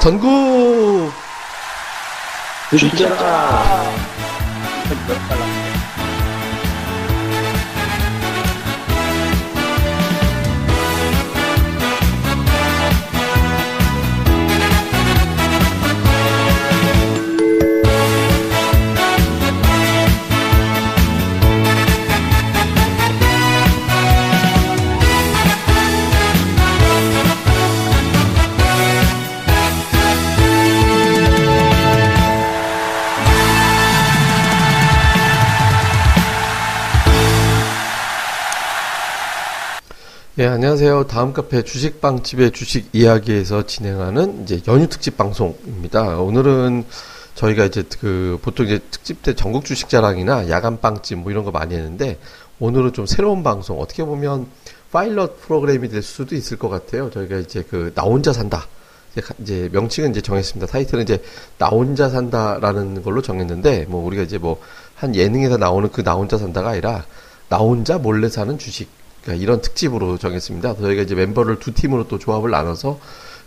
전국. 0.00 1.12
예, 2.72 2.78
안녕하세요. 40.64 41.06
다음 41.06 41.32
카페 41.32 41.62
주식방집의 41.62 42.50
주식 42.50 42.90
이야기에서 42.92 43.64
진행하는 43.64 44.42
이제 44.42 44.60
연휴 44.68 44.86
특집 44.88 45.16
방송입니다. 45.16 46.18
오늘은 46.18 46.84
저희가 47.34 47.64
이제 47.64 47.82
그 47.98 48.38
보통 48.42 48.66
이제 48.66 48.78
특집 48.90 49.22
때 49.22 49.34
전국 49.34 49.64
주식 49.64 49.88
자랑이나 49.88 50.50
야간 50.50 50.78
빵집 50.78 51.20
뭐 51.20 51.30
이런 51.32 51.44
거 51.44 51.50
많이 51.50 51.74
했는데 51.74 52.18
오늘은 52.58 52.92
좀 52.92 53.06
새로운 53.06 53.42
방송 53.42 53.80
어떻게 53.80 54.04
보면 54.04 54.48
파일럿 54.92 55.40
프로그램이 55.40 55.88
될 55.88 56.02
수도 56.02 56.34
있을 56.34 56.58
것 56.58 56.68
같아요. 56.68 57.08
저희가 57.08 57.38
이제 57.38 57.62
그 57.62 57.90
나 57.94 58.02
혼자 58.02 58.34
산다. 58.34 58.66
이제 59.40 59.70
명칭은 59.72 60.10
이제 60.10 60.20
정했습니다. 60.20 60.70
타이틀은 60.70 61.04
이제 61.04 61.22
나 61.56 61.68
혼자 61.68 62.10
산다라는 62.10 63.02
걸로 63.02 63.22
정했는데 63.22 63.86
뭐 63.88 64.04
우리가 64.04 64.24
이제 64.24 64.36
뭐 64.36 64.58
한 64.94 65.14
예능에서 65.16 65.56
나오는 65.56 65.88
그 65.90 66.02
나 66.02 66.12
혼자 66.12 66.36
산다가 66.36 66.68
아니라 66.72 67.06
나 67.48 67.56
혼자 67.56 67.96
몰래 67.96 68.28
사는 68.28 68.58
주식 68.58 68.99
그러니까 69.22 69.42
이런 69.42 69.60
특집으로 69.60 70.18
정했습니다. 70.18 70.76
저희가 70.76 71.02
이제 71.02 71.14
멤버를 71.14 71.58
두 71.58 71.72
팀으로 71.74 72.08
또 72.08 72.18
조합을 72.18 72.50
나눠서 72.50 72.98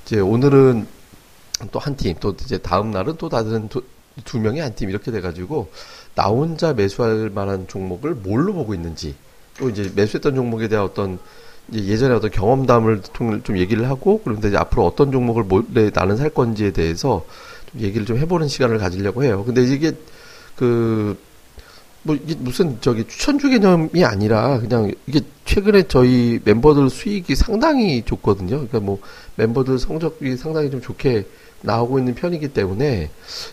이제 0.05 0.19
오늘은 0.19 0.87
또 1.71 1.79
한 1.79 1.95
팀, 1.95 2.15
또 2.19 2.35
이제 2.41 2.57
다음 2.57 2.91
날은 2.91 3.15
또 3.17 3.29
다른 3.29 3.69
두, 3.69 3.83
두 4.25 4.39
명이 4.39 4.59
한 4.59 4.75
팀 4.75 4.89
이렇게 4.89 5.11
돼가지고 5.11 5.69
나 6.15 6.25
혼자 6.25 6.73
매수할 6.73 7.31
만한 7.33 7.67
종목을 7.67 8.15
뭘로 8.15 8.53
보고 8.53 8.73
있는지 8.73 9.15
또 9.57 9.69
이제 9.69 9.91
매수했던 9.95 10.35
종목에 10.35 10.67
대한 10.67 10.85
어떤 10.85 11.19
예전에 11.71 12.13
어떤 12.13 12.29
경험담을 12.29 13.01
좀 13.43 13.57
얘기를 13.57 13.87
하고 13.87 14.19
그런데 14.23 14.49
이제 14.49 14.57
앞으로 14.57 14.85
어떤 14.85 15.11
종목을 15.11 15.43
몰래 15.43 15.89
나는 15.93 16.17
살 16.17 16.29
건지에 16.29 16.71
대해서 16.71 17.25
좀 17.71 17.81
얘기를 17.81 18.05
좀 18.05 18.17
해보는 18.17 18.47
시간을 18.49 18.77
가지려고 18.79 19.23
해요. 19.23 19.43
근데 19.45 19.63
이게 19.63 19.93
그 20.57 21.17
뭐 22.03 22.15
이게 22.15 22.35
무슨 22.37 22.77
저기 22.81 23.05
추천주 23.07 23.49
개념이 23.49 24.03
아니라 24.03 24.59
그냥 24.59 24.91
이게 25.07 25.21
최근에 25.45 25.83
저희 25.87 26.39
멤버들 26.43 26.89
수익이 26.89 27.35
상당히 27.35 28.03
좋거든요. 28.05 28.49
그러니까 28.57 28.79
뭐 28.81 28.99
멤버들 29.37 29.79
성적이 29.79 30.35
상당히 30.37 30.69
좀 30.69 30.81
좋게 30.81 31.25
나오고 31.65 31.97
있는 31.99 32.13
편이기 32.13 32.49
때문에 32.49 33.09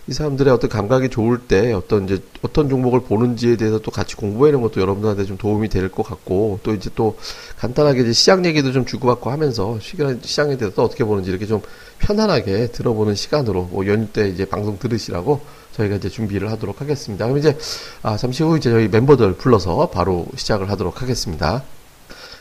이 0.09 0.13
사람들의 0.13 0.53
어떤 0.53 0.69
감각이 0.69 1.11
좋을 1.11 1.39
때 1.39 1.73
어떤 1.73 2.05
이제 2.07 2.21
어떤 2.43 2.69
종목을 2.69 3.03
보는지에 3.03 3.57
대해서 3.57 3.79
또 3.79 3.93
같이 3.93 4.17
공부하는 4.17 4.61
것도 4.63 4.81
여러분들한테 4.81 5.27
좀 5.27 5.37
도움이 5.39 5.69
될 5.69 5.89
것 5.89 6.03
같고 6.03 6.59
또 6.65 6.75
이제 6.75 6.91
또 6.97 7.17
간단하게 7.59 8.01
이제 8.01 8.13
시장 8.13 8.45
얘기도 8.45 8.73
좀 8.73 8.85
주고받고 8.85 9.31
하면서 9.31 9.79
시장- 9.81 10.19
시장에 10.23 10.57
대해서 10.57 10.75
또 10.75 10.83
어떻게 10.83 11.05
보는지 11.05 11.31
이렇게 11.31 11.47
좀 11.47 11.63
편안하게 12.01 12.73
들어보는 12.73 13.15
시간으로 13.15 13.69
뭐 13.71 13.87
연휴 13.87 14.09
때 14.09 14.29
이제 14.29 14.45
방송 14.45 14.77
들으시라고 14.81 15.41
저희가 15.81 15.97
이제 15.97 16.09
준비를 16.09 16.51
하도록 16.53 16.81
하겠습니다. 16.81 17.27
그럼 17.27 17.39
이제 17.39 17.57
아, 18.03 18.17
잠시 18.17 18.43
후 18.43 18.57
이제 18.57 18.71
저희 18.71 18.89
멤버들 18.89 19.35
불러서 19.35 19.91
바로 19.91 20.27
시작을 20.37 20.71
하도록 20.71 21.01
하겠습니다. 21.01 21.63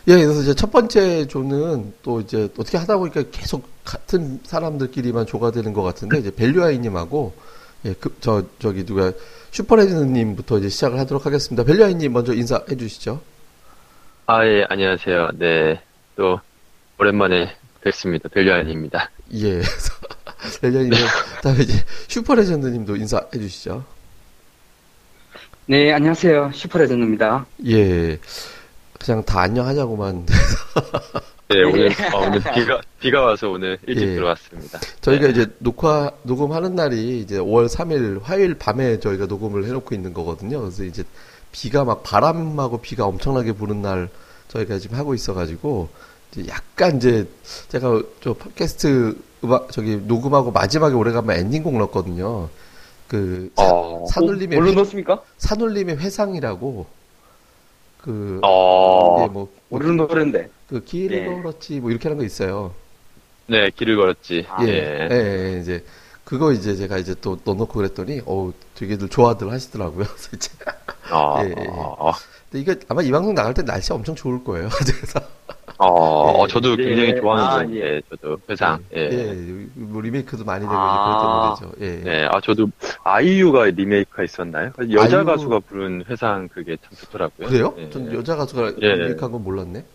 예, 0.07 0.13
그래서 0.13 0.41
이제 0.41 0.53
첫 0.53 0.71
번째 0.71 1.27
조는 1.27 1.93
또 2.01 2.21
이제 2.21 2.49
어떻게 2.57 2.77
하다 2.77 2.97
보니까 2.97 3.23
계속 3.31 3.67
같은 3.83 4.39
사람들끼리만 4.43 5.25
조가 5.25 5.51
되는 5.51 5.73
것 5.73 5.83
같은데 5.83 6.19
이제 6.19 6.31
벨류아이님하고 6.31 7.33
예, 7.85 7.93
그, 7.99 8.15
저 8.19 8.43
저기 8.59 8.85
누가 8.85 9.11
슈퍼레드님부터 9.51 10.59
이제 10.59 10.69
시작을 10.69 10.99
하도록 10.99 11.25
하겠습니다. 11.25 11.63
벨류아이님 11.63 12.11
먼저 12.11 12.33
인사해 12.33 12.75
주시죠. 12.77 13.21
아, 14.25 14.45
예, 14.45 14.63
안녕하세요. 14.69 15.29
네. 15.39 15.81
또, 16.15 16.39
오랜만에 16.99 17.55
뵙습니다. 17.81 18.29
벨류안입니다. 18.29 19.09
예, 19.33 19.61
그래서 20.39 20.59
벨류아이님 20.59 20.93
다음에 21.43 21.63
이제 21.63 21.83
슈퍼레전드님도 22.07 22.95
인사해 22.95 23.29
주시죠. 23.33 23.83
네, 25.65 25.91
안녕하세요. 25.93 26.51
슈퍼레전드입니다. 26.53 27.45
예, 27.67 28.17
그냥 28.99 29.23
다 29.23 29.41
안녕하자고만 29.41 30.25
네, 31.49 31.63
오늘, 31.63 31.89
어, 32.13 32.27
오늘 32.27 32.41
비가, 32.53 32.81
비가 32.99 33.21
와서 33.21 33.49
오늘 33.49 33.77
일찍 33.87 34.07
예. 34.07 34.15
들어왔습니다. 34.15 34.79
저희가 35.01 35.25
네. 35.25 35.31
이제 35.31 35.47
녹화 35.59 36.11
녹음하는 36.23 36.75
날이 36.75 37.19
이제 37.19 37.37
5월 37.37 37.67
3일 37.67 38.21
화요일 38.21 38.53
밤에 38.55 38.99
저희가 38.99 39.25
녹음을 39.25 39.65
해놓고 39.65 39.93
있는 39.95 40.13
거거든요. 40.13 40.61
그래서 40.61 40.83
이제 40.83 41.03
비가 41.51 41.83
막 41.83 42.03
바람하고 42.03 42.81
비가 42.81 43.05
엄청나게 43.05 43.53
부는 43.53 43.81
날 43.81 44.09
저희가 44.49 44.77
지금 44.79 44.97
하고 44.97 45.13
있어가지고 45.13 45.89
이제 46.31 46.47
약간 46.49 46.97
이제 46.97 47.27
제가 47.69 48.01
저 48.21 48.33
팟캐스트 48.33 49.17
음악 49.43 49.71
저기 49.71 49.95
녹음하고 49.97 50.51
마지막에 50.51 50.93
오래간만에 50.95 51.39
엔딩곡 51.39 51.77
넣었거든요. 51.77 52.49
그 53.07 53.51
사- 53.55 53.63
어, 53.73 54.05
산울림의 54.07 54.57
뭘로 54.57 54.71
회, 54.71 54.75
넣었습니까? 54.75 55.21
산울림의 55.37 55.97
회상이라고 55.97 56.85
그 58.01 58.39
어, 58.43 59.23
예, 59.23 59.27
뭐, 59.27 59.49
모르는 59.69 59.97
노래인데. 59.97 60.49
그 60.69 60.83
길을 60.83 61.17
예. 61.17 61.25
걸었지 61.25 61.79
뭐 61.79 61.89
이렇게 61.91 62.07
하는 62.07 62.17
거 62.17 62.23
있어요. 62.23 62.73
네, 63.47 63.69
길을 63.71 63.97
걸었지. 63.97 64.45
아, 64.49 64.63
예, 64.65 64.67
예. 64.69 65.07
예, 65.11 65.53
예, 65.55 65.59
이제 65.59 65.83
그거 66.23 66.51
이제 66.51 66.75
제가 66.75 66.97
이제 66.99 67.15
또 67.19 67.39
넣어놓고 67.43 67.73
그랬더니 67.73 68.21
어우 68.25 68.53
되게들 68.75 69.09
좋아들 69.09 69.51
하시더라고요. 69.51 70.05
그래서 70.05 70.29
이제 70.35 70.51
어, 71.11 71.39
예, 71.41 71.45
예, 71.49 71.55
예. 71.63 71.67
어, 71.71 72.11
근데 72.51 72.61
이거 72.61 72.75
아마 72.87 73.01
이 73.01 73.09
방송 73.11 73.33
나갈 73.33 73.53
때 73.55 73.63
날씨 73.63 73.91
엄청 73.91 74.13
좋을 74.15 74.43
거예요. 74.43 74.69
그래서 74.85 75.19
어, 75.81 76.33
예, 76.35 76.41
어, 76.41 76.47
저도 76.47 76.73
예. 76.73 76.83
굉장히 76.83 77.15
좋아하는 77.21 77.45
아, 77.45 77.63
노래인데, 77.63 77.95
예. 77.95 78.01
저도 78.09 78.37
회상. 78.49 78.83
예. 78.93 79.09
예, 79.11 79.33
뭐 79.75 80.01
리메이크도 80.01 80.43
많이 80.43 80.61
되고 80.65 80.73
아. 80.75 81.55
그랬던 81.57 81.71
노래죠. 81.71 81.81
예. 81.81 82.03
네, 82.03 82.27
아, 82.29 82.41
저도, 82.41 82.69
아이유가 83.03 83.65
리메이크가 83.65 84.23
있었나요? 84.23 84.71
여자 84.91 85.17
아이유. 85.17 85.25
가수가 85.25 85.59
부른 85.59 86.03
회상 86.09 86.49
그게 86.49 86.75
참 86.81 86.91
좋더라고요. 86.97 87.47
그래요? 87.47 87.73
예. 87.77 87.89
전 87.89 88.13
여자 88.13 88.35
가수가 88.35 88.73
예. 88.81 88.93
리메이크한 88.95 89.31
건 89.31 89.43
몰랐네. 89.43 89.85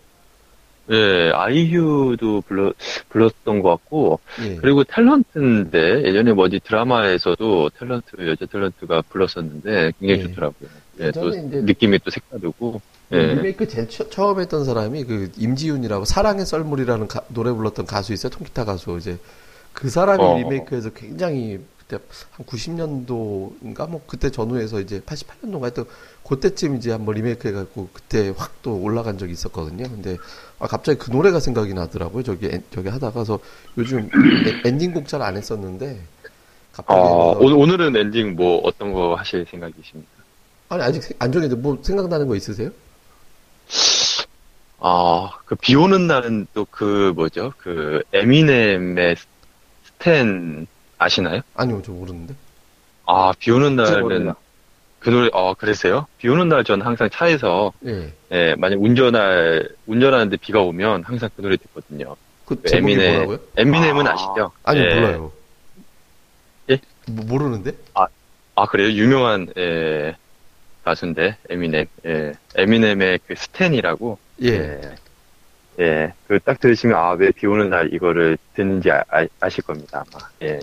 예, 0.91 1.31
아이유도 1.33 2.41
불러, 2.47 2.73
불렀던 3.09 3.61
것 3.61 3.69
같고, 3.69 4.19
예. 4.43 4.55
그리고 4.55 4.83
탤런트인데, 4.83 6.03
예전에 6.05 6.33
뭐 6.33 6.45
어디 6.45 6.59
드라마에서도 6.59 7.69
탤런트, 7.77 8.27
여자 8.27 8.45
탤런트가 8.45 9.03
불렀었는데, 9.09 9.93
굉장히 9.99 10.21
예. 10.21 10.27
좋더라고요. 10.29 10.69
예, 10.99 11.11
또 11.11 11.29
이제 11.29 11.61
느낌이 11.61 11.99
또 11.99 12.09
색다르고, 12.11 12.81
예. 13.11 13.33
리메이크 13.35 13.67
제일 13.67 13.89
처, 13.89 14.09
처음 14.09 14.39
했던 14.39 14.63
사람이 14.65 15.03
그 15.05 15.31
임지훈이라고 15.37 16.05
사랑의 16.05 16.45
썰물이라는 16.45 17.07
가- 17.07 17.21
노래 17.29 17.51
불렀던 17.51 17.85
가수 17.85 18.13
있어요. 18.13 18.29
통기타 18.31 18.65
가수 18.65 18.97
이제 18.97 19.17
그 19.73 19.89
사람이 19.89 20.23
어. 20.23 20.37
리메이크해서 20.37 20.91
굉장히 20.91 21.59
그때 21.87 21.97
한 22.31 22.45
90년도인가 22.45 23.89
뭐 23.89 24.01
그때 24.07 24.31
전후에서 24.31 24.79
이제 24.79 25.01
88년도인가 25.01 25.61
하여튼 25.61 25.83
그때쯤 26.27 26.77
이제 26.77 26.91
한번 26.91 27.13
리메이크 27.15 27.47
해갖고 27.47 27.89
그때 27.93 28.33
확 28.35 28.53
또 28.63 28.81
올라간 28.81 29.19
적이 29.19 29.33
있었거든요. 29.33 29.87
근데 29.87 30.17
아, 30.57 30.65
갑자기 30.65 30.97
그 30.97 31.11
노래가 31.11 31.39
생각이 31.39 31.75
나더라고요. 31.75 32.23
저기 32.23 32.47
엔- 32.47 32.63
저기 32.73 32.87
하다가 32.89 33.13
그래서 33.13 33.39
요즘 33.77 33.99
에- 33.99 34.67
엔딩곡 34.67 35.07
잘 35.07 35.21
안 35.21 35.37
했었는데 35.37 35.99
갑자기 36.71 36.99
오- 36.99 37.59
오늘은 37.59 37.95
엔딩 37.95 38.35
뭐 38.35 38.57
어떤 38.63 38.91
거 38.91 39.13
하실 39.13 39.45
생각이십니까? 39.51 40.14
아니 40.69 40.83
아직 40.83 41.01
세- 41.03 41.15
안 41.19 41.31
정해도 41.31 41.55
뭐 41.55 41.77
생각나는 41.83 42.27
거 42.27 42.35
있으세요? 42.35 42.71
아, 44.79 45.29
그 45.45 45.55
비 45.55 45.75
오는 45.75 46.07
날은 46.07 46.47
또 46.53 46.65
그 46.69 47.13
뭐죠? 47.15 47.53
그 47.57 48.03
에미넴의 48.13 49.15
스탠 49.83 50.67
아시나요? 50.97 51.41
아니요, 51.55 51.81
저 51.85 51.91
모르는데. 51.91 52.35
아, 53.05 53.31
비 53.37 53.51
오는 53.51 53.77
잘 53.83 54.01
날은. 54.01 54.33
그 54.99 55.09
노래, 55.11 55.29
어, 55.33 55.53
그랬어요? 55.53 56.07
비 56.17 56.27
오는 56.27 56.49
날 56.49 56.63
전 56.63 56.81
항상 56.81 57.09
차에서, 57.11 57.73
예. 57.85 58.11
예, 58.31 58.55
만약 58.57 58.81
운전할, 58.81 59.69
운전하는데 59.85 60.37
비가 60.37 60.61
오면 60.61 61.03
항상 61.03 61.29
그 61.35 61.41
노래 61.43 61.57
듣거든요. 61.57 62.15
그그 62.45 62.67
제목이 62.67 62.93
에미넴, 62.93 63.13
뭐라고요? 63.13 63.39
에미넴은 63.57 64.07
아. 64.07 64.11
아시죠? 64.13 64.51
아니 64.63 64.79
예. 64.81 64.95
몰라요. 64.95 65.31
예? 66.71 66.79
뭐, 67.07 67.25
모르는데? 67.25 67.73
아, 68.55 68.65
그래요? 68.67 68.89
유명한, 68.91 69.47
예, 69.57 70.15
가수인데, 70.85 71.35
에미넴. 71.49 71.87
예, 72.05 72.33
에미넴의 72.55 73.19
그 73.27 73.35
스탠이라고, 73.35 74.17
예. 74.43 74.47
예, 74.49 74.95
예, 75.79 76.13
그딱 76.27 76.59
들으시면 76.61 76.95
아 76.95 77.13
왜 77.15 77.31
비 77.31 77.47
오는 77.47 77.69
날 77.69 77.93
이거를 77.93 78.37
듣는지 78.55 78.89
아, 78.91 79.49
실 79.49 79.63
겁니다 79.65 80.05
아마. 80.13 80.23
예. 80.43 80.59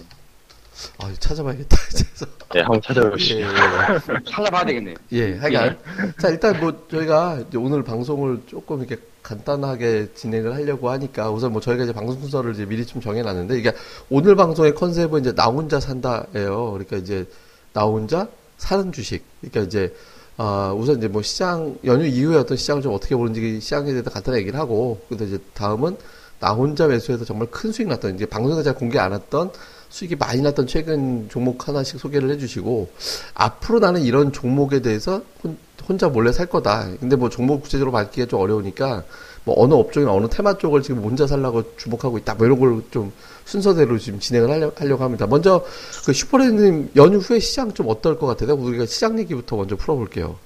아, 0.99 1.13
찾아봐야겠다. 1.19 1.77
그래서. 1.91 2.27
예, 2.55 2.61
한번 2.61 2.81
찾아보시죠. 2.81 3.41
예, 3.41 3.43
예. 3.45 4.25
찾아봐야 4.31 4.65
되겠네요. 4.65 4.95
예, 5.13 5.37
하여간. 5.37 5.79
자, 6.19 6.29
일단 6.31 6.59
뭐, 6.61 6.87
저희가 6.91 7.45
이제 7.49 7.59
오늘 7.59 7.83
방송을 7.83 8.41
조금 8.47 8.79
이렇게 8.81 8.97
간단하게 9.23 10.15
진행을 10.15 10.55
하려고 10.55 10.89
하니까 10.91 11.31
우선 11.31 11.53
뭐 11.53 11.61
저희가 11.61 11.85
이제 11.85 11.93
방송 11.93 12.19
순서를 12.21 12.55
이제 12.55 12.65
미리 12.65 12.85
좀 12.87 13.01
정해놨는데 13.03 13.59
이게 13.59 13.73
오늘 14.09 14.35
방송의 14.35 14.75
컨셉은 14.75 15.21
이제 15.21 15.35
나 15.35 15.45
혼자 15.45 15.79
산다예요. 15.79 16.71
그러니까 16.73 16.97
이제 16.97 17.27
나 17.75 17.83
혼자 17.83 18.27
사는 18.57 18.91
주식. 18.93 19.23
그러니까 19.41 19.61
이제 19.61 19.95
아, 20.37 20.75
우선 20.77 20.99
이제 20.99 21.09
뭐 21.09 21.23
시장, 21.23 21.77
연휴 21.85 22.07
이후에 22.07 22.37
어떤 22.37 22.57
시장을 22.57 22.83
좀 22.83 22.95
어떻게 22.95 23.15
보는지 23.15 23.61
시장에 23.61 23.91
대해서 23.91 24.11
간단하게 24.11 24.41
얘기를 24.41 24.59
하고, 24.59 25.01
근데 25.09 25.27
이제 25.27 25.39
다음은 25.55 25.97
나 26.41 26.53
혼자 26.53 26.87
매수해서 26.87 27.25
정말 27.25 27.49
큰 27.51 27.71
수익 27.71 27.89
났던, 27.89 28.15
이제 28.15 28.27
방송에서 28.27 28.63
잘 28.63 28.75
공개 28.75 28.99
안 28.99 29.13
했던 29.13 29.51
수익이 29.93 30.17
많이 30.17 30.41
났던 30.41 30.67
최근 30.67 31.29
종목 31.29 31.69
하나씩 31.69 32.01
소개를 32.01 32.31
해주시고 32.31 32.91
앞으로 33.35 33.79
나는 33.79 34.01
이런 34.01 34.33
종목에 34.33 34.81
대해서 34.81 35.23
혼, 35.43 35.99
자 35.99 36.09
몰래 36.09 36.33
살 36.33 36.47
거다. 36.47 36.89
근데 36.99 37.17
뭐 37.17 37.29
종목 37.29 37.63
구체적으로 37.63 37.93
밝기가 37.93 38.27
좀 38.27 38.41
어려우니까 38.41 39.05
뭐 39.45 39.55
어느 39.59 39.75
업종이나 39.75 40.11
어느 40.13 40.27
테마 40.29 40.57
쪽을 40.57 40.81
지금 40.81 41.03
혼자 41.03 41.27
살라고 41.27 41.77
주목하고 41.77 42.17
있다. 42.19 42.35
뭐 42.35 42.47
이런 42.47 42.59
걸 42.59 42.83
좀 42.91 43.13
순서대로 43.45 43.99
지금 43.99 44.19
진행을 44.19 44.51
하려, 44.51 44.73
하려고 44.75 45.05
합니다. 45.05 45.27
먼저 45.27 45.63
그 46.07 46.15
슈퍼레드님 46.15 46.93
연휴 46.97 47.19
후에 47.19 47.39
시장 47.39 47.75
좀 47.75 47.89
어떨 47.89 48.19
것 48.19 48.27
같아요? 48.27 48.55
우리가 48.55 48.87
시장 48.87 49.19
얘기부터 49.19 49.57
먼저 49.57 49.77
풀어볼게요. 49.77 50.39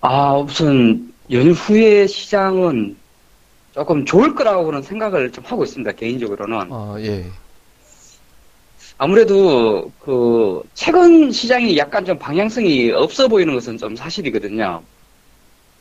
아 0.00 0.36
우선 0.36 1.14
연휴 1.30 1.52
후에 1.52 2.06
시장은 2.06 2.97
조금 3.78 4.04
좋을 4.04 4.34
거라고는 4.34 4.82
생각을 4.82 5.30
좀 5.30 5.44
하고 5.46 5.62
있습니다. 5.62 5.92
개인적으로는. 5.92 6.66
아, 6.72 6.96
예. 6.98 7.24
아무래도 8.96 9.88
그 10.00 10.60
최근 10.74 11.30
시장이 11.30 11.76
약간 11.76 12.04
좀 12.04 12.18
방향성이 12.18 12.90
없어 12.90 13.28
보이는 13.28 13.54
것은 13.54 13.78
좀 13.78 13.94
사실이거든요. 13.94 14.82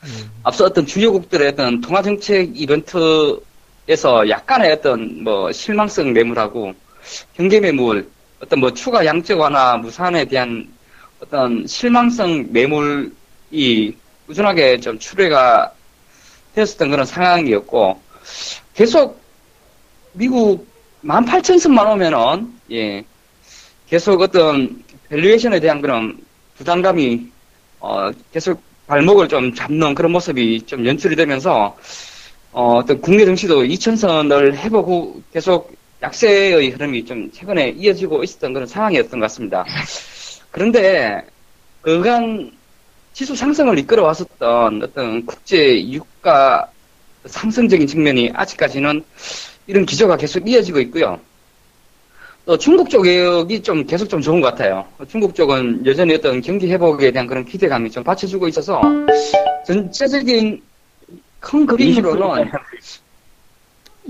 음. 0.04 0.32
앞서 0.44 0.66
어떤 0.66 0.86
주요국들의 0.86 1.48
어떤 1.48 1.82
통화 1.82 2.04
정책 2.04 2.52
이벤트에서 2.54 4.30
약간의 4.30 4.74
어떤 4.74 5.24
뭐 5.24 5.52
실망성 5.52 6.14
매물하고 6.14 6.76
경제 7.36 7.60
매물, 7.60 8.08
어떤 8.40 8.60
뭐 8.60 8.72
추가 8.76 9.04
양적 9.04 9.40
완화 9.40 9.76
무산에 9.76 10.24
대한 10.26 10.72
어떤 11.20 11.66
실망성 11.66 12.46
매물이 12.52 13.98
꾸준하게 14.28 14.82
좀 14.82 15.00
출회가 15.00 15.74
되었었던 16.58 16.90
그런 16.90 17.06
상황이었고 17.06 18.00
계속 18.74 19.22
미국 20.14 20.68
18,000선만 21.06 21.94
오면은 21.94 22.54
예 22.72 23.06
계속 23.88 24.20
어떤 24.22 24.84
밸류에이션에 25.10 25.60
대한 25.60 25.82
그런 25.82 26.18
부담감이 26.58 27.28
어 27.80 28.10
계속 28.34 28.62
발목을 28.88 29.28
좀 29.28 29.54
잡는 29.54 29.94
그런 29.94 30.12
모습이 30.12 30.64
좀 30.66 30.86
연출이 30.86 31.16
되면서 31.16 31.78
어, 32.52 32.78
어떤 32.78 33.00
국내 33.02 33.26
증시도 33.26 33.64
2천선을 33.64 34.56
회복하고 34.56 35.22
계속 35.32 35.76
약세의 36.02 36.70
흐름이 36.72 37.06
좀 37.06 37.30
최근에 37.32 37.70
이어지고 37.78 38.24
있었던 38.24 38.54
그런 38.54 38.68
상황이었던 38.68 39.20
것 39.20 39.26
같습니다. 39.26 39.66
그런데 40.52 41.22
그간 41.82 42.57
지수 43.18 43.36
상승을 43.36 43.80
이끌어 43.80 44.04
왔었던 44.04 44.84
어떤 44.84 45.26
국제 45.26 45.84
유가 45.90 46.70
상승적인 47.26 47.88
측면이 47.88 48.30
아직까지는 48.32 49.04
이런 49.66 49.88
기조가 49.88 50.18
계속 50.18 50.48
이어지고 50.48 50.80
있고요. 50.82 51.20
또 52.46 52.56
중국 52.60 52.92
쪽이 52.92 53.64
좀 53.64 53.88
계속 53.88 54.08
좀 54.08 54.22
좋은 54.22 54.40
것 54.40 54.50
같아요. 54.50 54.86
중국 55.10 55.34
쪽은 55.34 55.84
여전히 55.88 56.14
어떤 56.14 56.42
경기 56.42 56.72
회복에 56.72 57.10
대한 57.10 57.26
그런 57.26 57.44
기대감이 57.44 57.90
좀 57.90 58.04
받쳐주고 58.04 58.50
있어서 58.50 58.80
전체적인 59.66 60.62
큰 61.40 61.66
그림으로는 61.66 62.52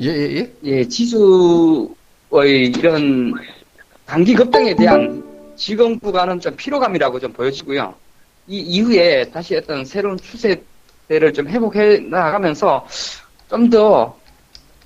예 0.01 0.10
예 0.10 0.18
예 0.18 0.36
예, 0.36 0.36
예? 0.36 0.53
예, 0.65 0.86
지수의 0.86 2.74
이런 2.75 3.33
단기 4.06 4.33
급등에 4.36 4.75
대한 4.75 5.24
지금 5.56 5.98
구간은 5.98 6.42
좀 6.42 6.57
피로감이라고 6.57 7.21
좀 7.21 7.31
보여지고요. 7.31 7.95
이 8.47 8.59
이후에 8.59 9.29
다시 9.31 9.55
어떤 9.55 9.83
새로운 9.85 10.17
추세를 10.17 11.33
좀 11.33 11.47
회복해 11.47 11.99
나가면서 11.99 12.85
좀더 13.49 14.17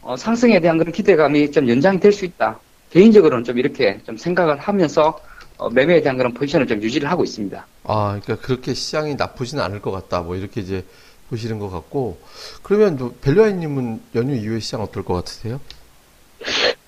어, 0.02 0.16
상승에 0.18 0.60
대한 0.60 0.78
그런 0.78 0.92
기대감이 0.92 1.52
좀 1.52 1.70
연장이 1.70 2.00
될 2.00 2.12
수 2.12 2.26
있다. 2.26 2.60
개인적으로는 2.90 3.44
좀 3.44 3.58
이렇게 3.60 4.00
좀 4.06 4.18
생각을 4.18 4.58
하면서 4.60 5.20
어, 5.58 5.70
매매에 5.70 6.02
대한 6.02 6.18
그런 6.18 6.34
포지션을 6.34 6.66
좀 6.68 6.82
유지를 6.82 7.10
하고 7.10 7.24
있습니다. 7.24 7.66
아, 7.84 8.20
그러니까 8.24 8.46
그렇게 8.46 8.74
시장이 8.74 9.16
나쁘지는 9.16 9.64
않을 9.64 9.82
것 9.82 9.92
같다. 9.92 10.22
뭐 10.22 10.36
이렇게 10.36 10.62
이제 10.62 10.84
보시는 11.30 11.60
것 11.60 11.70
같고 11.70 12.20
그러면 12.64 13.14
벨류아이님은 13.22 14.02
연휴 14.16 14.36
이후에 14.36 14.60
시장 14.60 14.82
어떨 14.82 15.04
것 15.04 15.14
같으세요? 15.14 15.62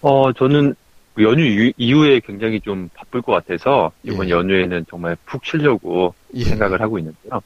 어, 0.02 0.34
저는 0.34 0.76
연휴 1.20 1.72
이후에 1.78 2.20
굉장히 2.22 2.60
좀 2.60 2.90
바쁠 2.94 3.22
것 3.22 3.32
같아서 3.32 3.92
이번 4.04 4.28
예. 4.28 4.32
연휴에는 4.32 4.86
정말 4.90 5.16
푹 5.26 5.46
쉬려고 5.46 6.14
예. 6.34 6.44
생각을 6.44 6.82
하고 6.82 6.98
있는데요. 6.98 7.42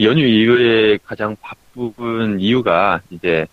연휴 0.00 0.24
이후에 0.24 0.98
가장 1.04 1.36
바쁜 1.40 2.40
이유가 2.40 3.00
이제 3.10 3.46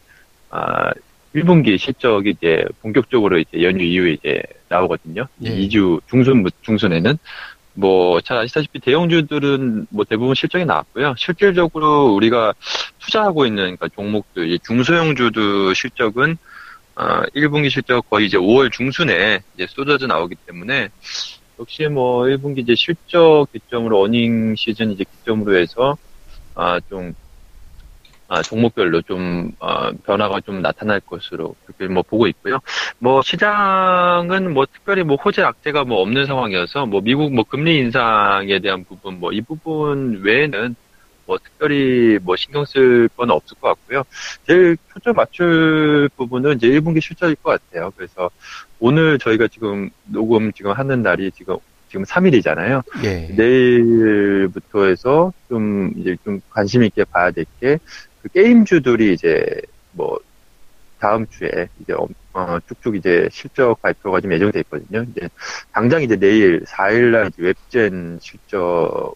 아 0.50 0.92
1분기 1.36 1.78
실적이 1.78 2.32
이제 2.32 2.66
본격적으로 2.82 3.38
이제 3.38 3.62
연휴 3.62 3.84
이후에 3.84 4.14
이제 4.14 4.42
나오거든요. 4.70 5.28
예. 5.44 5.50
2주 5.50 6.02
중순 6.08 6.46
중순에는 6.62 7.18
뭐, 7.78 8.20
잘 8.22 8.38
아시다시피 8.38 8.80
대형주들은 8.80 9.88
뭐 9.92 10.04
대부분 10.04 10.34
실적이 10.34 10.66
나왔고요. 10.66 11.14
실질적으로 11.16 12.08
우리가 12.16 12.54
투자하고 12.98 13.46
있는 13.46 13.76
그러니까 13.76 13.88
종목들, 13.90 14.58
중소형주도 14.66 15.76
실적은 15.76 16.38
어, 16.98 17.22
1분기 17.36 17.70
실적 17.70 18.10
거의 18.10 18.26
이제 18.26 18.38
5월 18.38 18.72
중순에 18.72 19.42
이제 19.54 19.68
쏟아져 19.70 20.08
나오기 20.08 20.36
때문에 20.48 20.90
역시 21.60 21.86
뭐 21.88 22.24
1분기 22.24 22.60
이제 22.60 22.74
실적 22.76 23.46
기점으로 23.54 24.02
어닝 24.02 24.56
시즌 24.56 24.92
이제 24.92 25.04
기점으로 25.04 25.56
해서 25.58 25.96
아, 26.56 26.80
좀 26.90 27.14
아, 28.30 28.42
종목별로 28.42 29.04
좀 29.04 29.52
어, 29.60 29.92
변화가 30.06 30.42
좀 30.42 30.62
나타날 30.62 31.00
것으로 31.02 31.56
그렇게 31.66 31.88
뭐 31.88 32.02
보고 32.04 32.28
있고요. 32.28 32.60
뭐 33.00 33.22
시장은 33.22 34.54
뭐 34.54 34.66
특별히 34.66 35.04
뭐 35.04 35.16
호재 35.18 35.44
악재가 35.44 35.86
뭐 35.86 36.02
없는 36.02 36.26
상황이어서 36.26 36.88
뭐 36.88 37.00
미국 37.02 37.34
뭐 37.34 37.46
금리 37.46 37.78
인상에 37.78 38.60
대한 38.60 38.84
부분 38.84 39.20
뭐 39.20 39.32
이 39.32 39.42
부분 39.42 40.22
외에는 40.24 40.76
뭐 41.28 41.38
특별히 41.38 42.18
뭐 42.24 42.36
신경 42.38 42.66
쓸 42.66 43.10
건 43.18 43.30
없을 43.32 43.58
것 43.60 43.68
같고요. 43.70 44.04
제일 44.48 44.78
초점 44.94 45.16
맞출 45.16 46.10
부분은 46.18 46.56
이제 46.56 46.68
1분기 46.70 47.02
실적일 47.02 47.36
것 47.36 47.62
같아요. 47.62 47.92
그래서 47.98 48.32
오늘 48.80 49.20
저희가 49.20 49.48
지금 49.50 49.90
녹음 50.06 50.52
지금 50.54 50.72
하는 50.72 51.04
날이 51.04 51.32
지금 51.32 51.58
지금 51.90 52.04
3일이잖아요. 52.06 52.82
예. 53.04 53.28
내일부터 53.36 54.86
해서 54.86 55.34
좀 55.50 55.92
이제 55.98 56.18
좀 56.24 56.42
관심 56.50 56.84
있게 56.84 57.04
봐야 57.06 57.32
될 57.32 57.46
게 57.62 57.78
그 58.24 58.30
게임주들이 58.30 59.14
이제 59.14 59.62
뭐 59.92 60.20
다음 61.00 61.28
주에 61.28 61.68
이제 61.80 61.94
어, 62.34 62.60
쭉쭉 62.68 62.96
이제 62.96 63.30
실적 63.32 63.80
발표가 63.82 64.20
좀 64.22 64.34
예정돼 64.34 64.60
있거든요. 64.62 65.06
이제 65.12 65.30
당장 65.72 66.02
이제 66.02 66.16
내일 66.18 66.64
4일날 66.66 67.32
웹젠 67.38 68.20
실적 68.22 69.14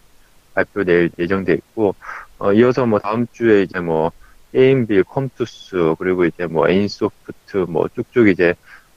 발표 0.54 0.84
내일 0.84 1.10
예정돼 1.18 1.54
있고 1.54 1.94
어, 2.38 2.52
이어서 2.52 2.86
뭐 2.86 2.98
다음 2.98 3.26
주에 3.32 3.62
이제 3.62 3.80
뭐 3.80 4.10
게임빌, 4.52 5.04
컴투스 5.04 5.94
그리고 5.98 6.24
이제 6.26 6.46
뭐 6.46 6.68
에인소프트 6.68 7.66
뭐 7.68 7.88
쭉쭉 7.94 8.28
이제 8.28 8.54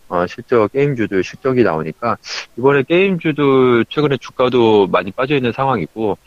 어, 0.08 0.28
실적 0.28 0.72
게임주들 0.72 1.24
실적이 1.24 1.64
나오니까 1.64 2.18
이번에 2.58 2.84
게임주들 2.84 3.86
최근에 3.90 4.18
주가도 4.18 4.88
많이 4.88 5.12
빠져 5.12 5.36
있는 5.36 5.52
상황이고 5.52 6.18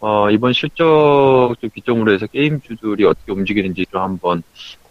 어, 0.00 0.30
이번 0.30 0.52
실적 0.52 1.54
기점으로 1.74 2.12
해서 2.12 2.26
게임주들이 2.26 3.04
어떻게 3.04 3.32
움직이는지 3.32 3.86
좀 3.90 4.02
한번 4.02 4.42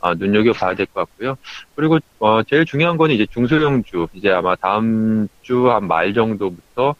어, 0.01 0.13
눈여겨 0.15 0.51
봐야 0.53 0.75
될 0.75 0.85
것 0.87 1.01
같고요. 1.07 1.37
그리고 1.75 1.99
어, 2.19 2.43
제일 2.43 2.65
중요한 2.65 2.97
거는 2.97 3.15
이제 3.15 3.25
중소형주 3.31 4.07
이제 4.13 4.29
아마 4.31 4.55
다음 4.55 5.27
주 5.41 5.67
한 5.69 5.87
말 5.87 6.13
정도부터 6.13 6.95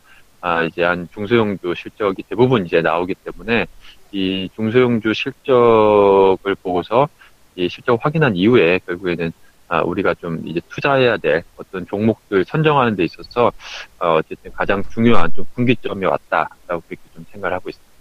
아, 0.45 0.61
이제 0.63 0.83
한 0.83 1.07
중소형주 1.13 1.73
실적이 1.77 2.21
대부분 2.29 2.65
이제 2.65 2.81
나오기 2.81 3.15
때문에 3.23 3.65
이 4.11 4.49
중소형주 4.55 5.13
실적을 5.13 6.55
보고서 6.61 7.07
이 7.55 7.69
실적 7.69 7.97
확인한 8.03 8.35
이후에 8.35 8.81
결국에는 8.85 9.31
아, 9.69 9.79
우리가 9.83 10.13
좀 10.15 10.45
이제 10.45 10.59
투자해야 10.67 11.15
될 11.15 11.43
어떤 11.55 11.87
종목들 11.87 12.43
선정하는 12.45 12.97
데 12.97 13.05
있어서 13.05 13.53
어, 13.99 14.15
어쨌든 14.15 14.51
가장 14.51 14.83
중요한 14.93 15.31
좀 15.33 15.45
분기점이 15.55 16.05
왔다라고 16.05 16.83
그렇게 16.87 16.97
좀 17.15 17.25
생각을 17.31 17.55
하고 17.55 17.69
있습니다. 17.69 17.93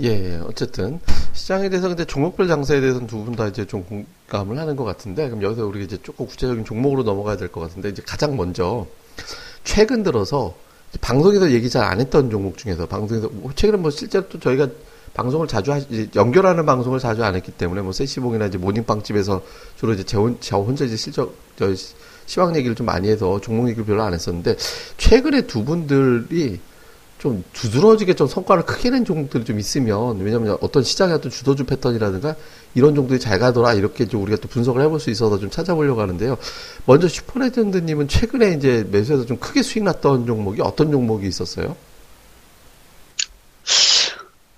예, 0.00 0.40
어쨌든 0.46 0.98
시장에 1.34 1.68
대해서 1.68 1.88
근데 1.88 2.06
종목별 2.06 2.48
장세에 2.48 2.80
대해서는 2.80 3.06
두 3.06 3.22
분 3.24 3.36
다 3.36 3.48
이제 3.48 3.66
좀 3.66 3.84
공감을 3.84 4.58
하는 4.58 4.76
것 4.76 4.84
같은데 4.84 5.28
그럼 5.28 5.42
여기서 5.42 5.66
우리가 5.66 5.84
이제 5.84 5.98
조금 6.02 6.26
구체적인 6.26 6.64
종목으로 6.64 7.02
넘어가야 7.02 7.36
될 7.36 7.48
것 7.48 7.60
같은데 7.60 7.90
이제 7.90 8.02
가장 8.06 8.34
먼저 8.36 8.86
최근 9.64 10.02
들어서 10.02 10.56
방송에서 11.00 11.50
얘기 11.52 11.68
잘 11.70 11.84
안 11.84 12.00
했던 12.00 12.30
종목 12.30 12.58
중에서 12.58 12.86
방송에서 12.86 13.28
뭐 13.32 13.52
최근에 13.54 13.78
뭐 13.78 13.90
실제로 13.90 14.28
또 14.28 14.40
저희가 14.40 14.68
방송을 15.14 15.46
자주 15.48 15.72
하, 15.72 15.80
연결하는 16.14 16.66
방송을 16.66 16.98
자주 16.98 17.24
안 17.24 17.34
했기 17.34 17.52
때문에 17.52 17.80
뭐 17.80 17.92
세시봉이나 17.92 18.46
이제 18.46 18.58
모닝빵집에서 18.58 19.42
주로 19.78 19.92
이제 19.94 20.04
저, 20.04 20.30
저 20.40 20.58
혼자 20.58 20.84
이제 20.84 20.96
실적 20.96 21.34
저 21.56 21.72
시황 22.26 22.54
얘기를 22.56 22.74
좀 22.74 22.86
많이 22.86 23.08
해서 23.08 23.40
종목 23.40 23.68
얘기를 23.68 23.84
별로 23.84 24.02
안 24.02 24.12
했었는데 24.12 24.56
최근에 24.98 25.42
두 25.42 25.64
분들이 25.64 26.60
좀 27.26 27.42
두드러지게 27.54 28.14
좀 28.14 28.28
성과를 28.28 28.64
크게 28.64 28.90
낸 28.90 29.04
종목들이 29.04 29.44
좀 29.44 29.58
있으면 29.58 30.20
왜냐면 30.20 30.56
어떤 30.60 30.84
시장의 30.84 31.16
어떤 31.16 31.32
주도주 31.32 31.64
패턴이라든가 31.64 32.36
이런 32.76 32.94
종들이 32.94 33.18
잘 33.18 33.40
가더라 33.40 33.74
이렇게 33.74 34.06
좀 34.06 34.22
우리가 34.22 34.40
또 34.40 34.46
분석을 34.46 34.80
해볼 34.82 35.00
수 35.00 35.10
있어서 35.10 35.36
좀 35.40 35.50
찾아보려고 35.50 36.00
하는데요. 36.00 36.38
먼저 36.84 37.08
슈퍼레전드님은 37.08 38.06
최근에 38.06 38.52
이제 38.52 38.86
매수해서 38.92 39.26
좀 39.26 39.38
크게 39.38 39.62
수익 39.62 39.82
났던 39.82 40.26
종목이 40.26 40.62
어떤 40.62 40.92
종목이 40.92 41.26
있었어요? 41.26 41.74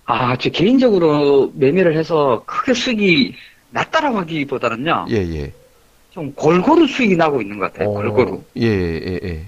아, 0.04 0.36
저 0.36 0.50
개인적으로 0.50 1.50
매매를 1.54 1.96
해서 1.96 2.42
크게 2.44 2.74
수익이 2.74 3.34
났다라고 3.70 4.18
하기보다는요. 4.18 5.06
예, 5.08 5.16
예. 5.16 5.52
좀 6.10 6.34
골고루 6.34 6.86
수익이 6.86 7.16
나고 7.16 7.40
있는 7.40 7.58
것 7.58 7.72
같아요. 7.72 7.88
어, 7.88 7.92
골고루. 7.94 8.42
예, 8.58 8.66
예, 8.66 9.20
예. 9.24 9.46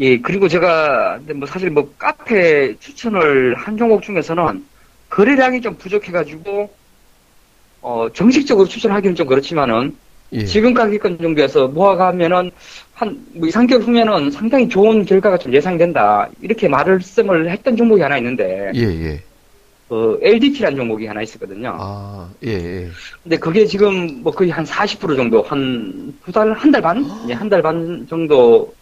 예, 0.00 0.18
그리고 0.20 0.46
제가, 0.48 1.18
뭐 1.34 1.46
사실 1.46 1.70
뭐 1.70 1.92
카페 1.98 2.76
추천을 2.78 3.54
한 3.56 3.76
종목 3.76 4.02
중에서는 4.02 4.64
거래량이 5.10 5.60
좀 5.60 5.76
부족해가지고, 5.76 6.70
어, 7.80 8.08
정식적으로 8.12 8.68
추천하기는 8.68 9.16
좀 9.16 9.26
그렇지만은, 9.26 9.96
예. 10.32 10.44
지금 10.44 10.74
가격권 10.74 11.18
정도에서 11.18 11.68
모아가면은, 11.68 12.50
한, 12.94 13.26
뭐 13.34 13.48
2, 13.48 13.50
3개월 13.50 13.80
후면은 13.82 14.30
상당히 14.30 14.68
좋은 14.68 15.04
결과가 15.04 15.38
좀 15.38 15.52
예상된다. 15.54 16.28
이렇게 16.42 16.68
말씀을 16.68 17.50
했던 17.50 17.76
종목이 17.76 18.02
하나 18.02 18.18
있는데, 18.18 18.70
예, 18.74 18.80
예. 18.82 19.22
그 19.88 20.18
LDT라는 20.22 20.76
종목이 20.76 21.06
하나 21.06 21.22
있었거든요. 21.22 21.76
아, 21.80 22.28
예, 22.44 22.50
예. 22.52 22.88
근데 23.22 23.36
그게 23.38 23.64
지금 23.64 24.22
뭐 24.22 24.30
거의 24.32 24.50
한 24.50 24.64
40% 24.64 25.16
정도, 25.16 25.42
한 25.42 26.12
두 26.24 26.30
달, 26.32 26.52
한 26.52 26.70
달 26.70 26.82
반? 26.82 27.04
예, 27.28 27.32
한 27.32 27.48
달 27.48 27.62
반 27.62 28.06
정도, 28.08 28.70
예, 28.70 28.77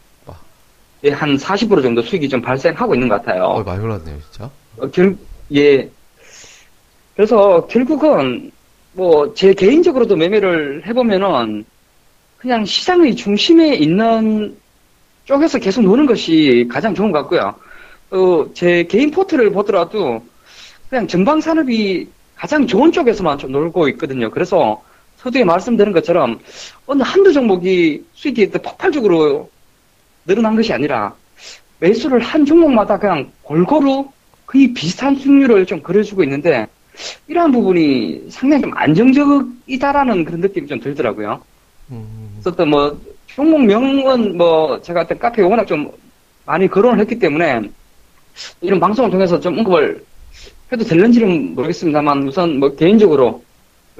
한 1.12 1.36
40% 1.36 1.82
정도 1.82 2.02
수익이 2.02 2.28
좀 2.28 2.40
발생하고 2.42 2.94
있는 2.94 3.08
것 3.08 3.16
같아요. 3.22 3.44
어, 3.44 3.62
많이 3.62 3.82
올랐네요, 3.82 4.18
진짜. 4.30 4.50
어, 4.78 4.88
결, 4.90 5.16
예. 5.54 5.88
그래서 7.14 7.66
결국은 7.66 8.50
뭐 8.92 9.32
제 9.34 9.52
개인적으로도 9.52 10.16
매매를 10.16 10.86
해보면은 10.86 11.64
그냥 12.38 12.64
시장의 12.64 13.14
중심에 13.16 13.74
있는 13.74 14.56
쪽에서 15.24 15.58
계속 15.58 15.82
노는 15.82 16.06
것이 16.06 16.66
가장 16.70 16.94
좋은 16.94 17.12
것 17.12 17.20
같고요. 17.22 17.54
어, 18.10 18.46
제 18.54 18.84
개인 18.84 19.10
포트를 19.10 19.50
보더라도 19.50 20.22
그냥 20.88 21.06
전방 21.08 21.40
산업이 21.40 22.08
가장 22.36 22.66
좋은 22.66 22.92
쪽에서만 22.92 23.38
좀 23.38 23.52
놀고 23.52 23.88
있거든요. 23.90 24.30
그래서 24.30 24.82
서두에 25.16 25.44
말씀드린 25.44 25.92
것처럼 25.92 26.38
어느 26.86 27.02
한두 27.02 27.32
종목이 27.32 28.04
수익이 28.14 28.50
폭발적으로 28.50 29.50
늘어난 30.26 30.56
것이 30.56 30.72
아니라 30.72 31.14
매수를 31.78 32.20
한 32.20 32.44
종목마다 32.44 32.98
그냥 32.98 33.30
골고루 33.42 34.08
거의 34.46 34.72
비슷한 34.72 35.14
수익률을 35.16 35.66
좀 35.66 35.82
그려주고 35.82 36.22
있는데 36.24 36.66
이러한 37.28 37.52
부분이 37.52 38.26
상당히 38.30 38.62
좀 38.62 38.72
안정적이다라는 38.74 40.24
그런 40.24 40.40
느낌이 40.40 40.66
좀 40.66 40.80
들더라고요. 40.80 41.42
음. 41.90 42.38
그래서 42.40 42.64
뭐 42.64 42.98
종목명은 43.26 44.36
뭐 44.36 44.80
제가 44.80 45.02
어떤 45.02 45.18
카페에 45.18 45.44
워낙 45.44 45.66
좀 45.66 45.90
많이 46.46 46.68
거론을 46.68 47.00
했기 47.00 47.18
때문에 47.18 47.62
이런 48.60 48.80
방송을 48.80 49.10
통해서 49.10 49.38
좀 49.38 49.58
언급을 49.58 50.04
해도 50.72 50.84
될는지는 50.84 51.54
모르겠습니다만 51.54 52.26
우선 52.26 52.58
뭐 52.58 52.74
개인적으로 52.74 53.42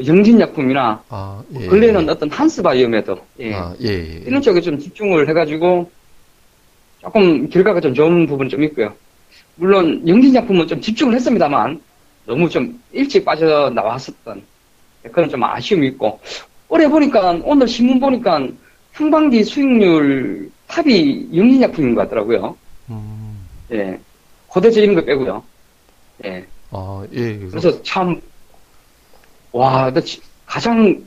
영진약품이나 0.04 1.02
아, 1.09 1.42
예. 1.59 1.66
근래에는 1.66 2.09
어떤 2.09 2.30
한스바이오메드 2.30 3.16
예. 3.40 3.54
아, 3.54 3.75
예, 3.80 3.88
예. 3.88 4.23
이런 4.26 4.42
쪽에 4.42 4.61
좀 4.61 4.78
집중을 4.78 5.28
해가지고 5.28 5.90
조금 7.06 7.48
결과가 7.48 7.80
좀 7.80 7.94
좋은 7.94 8.26
부분이 8.26 8.50
좀 8.50 8.64
있고요. 8.64 8.92
물론 9.54 10.06
영진약품은 10.06 10.66
좀 10.66 10.80
집중을 10.80 11.14
했습니다만 11.14 11.80
너무 12.26 12.48
좀 12.48 12.82
일찍 12.90 13.25
빠져나왔었던 13.25 14.42
그런 15.12 15.30
좀 15.30 15.44
아쉬움이 15.44 15.86
있고 15.88 16.18
올해 16.68 16.88
보니까 16.88 17.38
오늘 17.44 17.68
신문 17.68 18.00
보니까 18.00 18.48
상반기 18.92 19.44
수익률 19.44 20.50
탑이 20.66 21.28
영진약품인 21.32 21.94
것 21.94 22.02
같더라고요. 22.02 22.56
음. 22.90 23.46
예, 23.70 24.00
이런 24.82 24.96
거 24.96 25.00
빼고요. 25.02 25.44
예. 26.25 26.44
아, 26.72 27.06
예. 27.12 27.36
그래서, 27.36 27.50
그래서 27.50 27.82
참, 27.84 28.20
와, 29.52 29.92
나 29.92 30.00
가장 30.44 31.06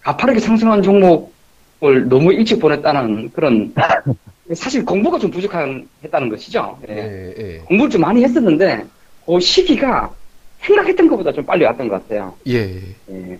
가파르게 0.00 0.40
상승한 0.40 0.82
종목을 0.82 2.08
너무 2.08 2.32
일찍 2.32 2.58
보냈다는 2.58 3.32
그런, 3.32 3.74
사실 4.54 4.84
공부가 4.84 5.18
좀 5.18 5.30
부족했다는 5.30 6.28
것이죠. 6.30 6.78
예. 6.88 6.94
예, 6.94 7.34
예. 7.38 7.58
공부를 7.66 7.90
좀 7.90 8.00
많이 8.00 8.22
했었는데, 8.22 8.84
그 9.26 9.40
시기가 9.40 10.14
생각했던 10.60 11.08
것보다 11.08 11.32
좀 11.32 11.44
빨리 11.44 11.64
왔던 11.64 11.88
것 11.88 12.00
같아요. 12.02 12.34
예. 12.46 12.80
예. 13.10 13.38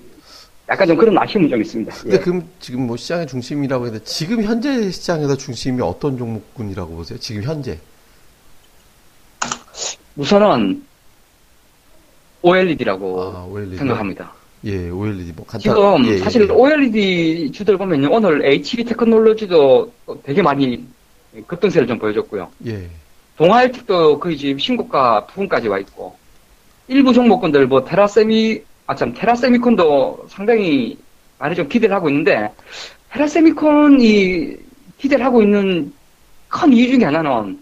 약간 0.68 0.88
좀 0.88 0.96
그런 0.96 1.16
아쉬움이 1.16 1.48
좀 1.48 1.60
있습니다. 1.60 1.94
근데 1.94 2.16
예. 2.16 2.20
그럼 2.20 2.48
지금 2.58 2.86
뭐 2.88 2.96
시장의 2.96 3.28
중심이라고 3.28 3.86
했는데, 3.86 4.04
지금 4.04 4.42
현재 4.42 4.90
시장에서 4.90 5.36
중심이 5.36 5.80
어떤 5.80 6.18
종목군이라고 6.18 6.96
보세요? 6.96 7.18
지금 7.20 7.42
현재? 7.42 7.78
우선은 10.16 10.82
OLED라고 12.42 13.22
아, 13.22 13.44
OLED. 13.44 13.76
생각합니다. 13.76 14.32
예, 14.64 14.88
OLED 14.88 15.32
뭐 15.36 15.44
간단. 15.46 15.60
지금 15.60 16.04
예, 16.06 16.14
예, 16.14 16.18
사실 16.18 16.42
예. 16.48 16.52
OLED 16.52 17.52
주들 17.52 17.76
보면요 17.76 18.08
오늘 18.10 18.44
HB 18.44 18.84
테크놀로지도 18.84 19.92
되게 20.24 20.42
많이 20.42 20.84
급등세를 21.46 21.86
좀 21.86 21.98
보여줬고요. 21.98 22.50
예. 22.66 22.88
동아일틱도 23.36 24.18
거의 24.18 24.36
지금 24.36 24.58
신고가 24.58 25.26
부근까지 25.26 25.68
와 25.68 25.78
있고 25.78 26.16
일부 26.88 27.12
종목군들 27.12 27.66
뭐 27.66 27.84
테라세미 27.84 28.62
아참 28.86 29.12
테라세미콘도 29.14 30.26
상당히 30.28 30.98
많이 31.38 31.54
좀 31.54 31.68
기대를 31.68 31.94
하고 31.94 32.08
있는데 32.08 32.50
테라세미콘이 33.10 34.56
기대를 34.98 35.24
하고 35.24 35.42
있는 35.42 35.92
큰 36.48 36.72
이유 36.72 36.88
중에 36.90 37.04
하나는 37.04 37.58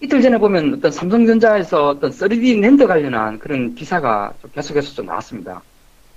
이틀 0.00 0.22
전에 0.22 0.38
보면 0.38 0.74
어떤 0.74 0.92
삼성전자에서 0.92 1.88
어떤 1.88 2.10
3D 2.10 2.60
랜드 2.60 2.86
관련한 2.86 3.38
그런 3.38 3.74
기사가 3.74 4.32
좀 4.40 4.50
계속해서 4.54 4.94
좀 4.94 5.06
나왔습니다. 5.06 5.60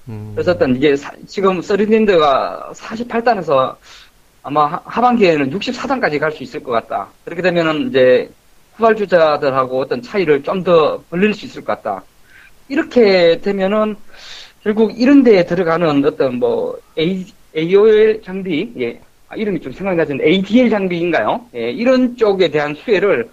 음. 0.07 0.31
그래서 0.35 0.51
어떤 0.51 0.75
이게 0.75 0.95
사, 0.95 1.11
지금 1.27 1.61
3D 1.61 1.89
랜드가 1.89 2.71
48단에서 2.75 3.75
아마 4.43 4.81
하반기에는 4.85 5.51
64단까지 5.51 6.19
갈 6.19 6.31
수 6.31 6.43
있을 6.43 6.63
것 6.63 6.71
같다. 6.71 7.07
그렇게 7.25 7.41
되면은 7.41 7.89
이제 7.89 8.29
후발주자들하고 8.75 9.79
어떤 9.81 10.01
차이를 10.01 10.43
좀 10.43 10.63
더 10.63 11.01
벌릴 11.09 11.33
수 11.33 11.45
있을 11.45 11.63
것 11.63 11.81
같다. 11.81 12.03
이렇게 12.69 13.39
되면은 13.41 13.95
결국 14.63 14.93
이런 14.99 15.23
데에 15.23 15.45
들어가는 15.45 16.05
어떤 16.05 16.35
뭐 16.39 16.77
A, 16.97 17.25
AOL 17.55 18.21
장비, 18.23 18.71
예, 18.79 18.99
아, 19.27 19.35
이름이 19.35 19.59
좀 19.61 19.73
생각나지 19.73 20.13
않는 20.13 20.25
ADL 20.25 20.69
장비인가요? 20.69 21.45
예, 21.55 21.71
이런 21.71 22.15
쪽에 22.15 22.47
대한 22.49 22.75
수혜를 22.75 23.29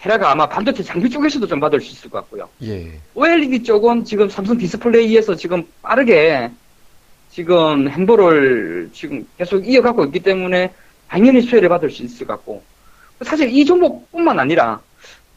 테라가 0.00 0.30
아마 0.30 0.46
반도체 0.48 0.82
장비 0.82 1.10
쪽에서도 1.10 1.46
좀 1.48 1.58
받을 1.60 1.80
수 1.80 1.92
있을 1.92 2.08
것 2.10 2.18
같고요. 2.20 2.48
예. 2.62 2.92
OLED 3.14 3.64
쪽은 3.64 4.04
지금 4.04 4.28
삼성 4.28 4.56
디스플레이에서 4.56 5.34
지금 5.34 5.64
빠르게 5.82 6.48
지금 7.38 7.88
행보를 7.88 8.90
지금 8.92 9.24
계속 9.38 9.64
이어가고 9.64 10.06
있기 10.06 10.18
때문에 10.18 10.74
당연히 11.06 11.40
수혜를 11.40 11.68
받을 11.68 11.88
수 11.88 12.02
있을 12.02 12.26
것 12.26 12.32
같고 12.34 12.64
사실 13.22 13.48
이 13.48 13.64
종목뿐만 13.64 14.40
아니라 14.40 14.80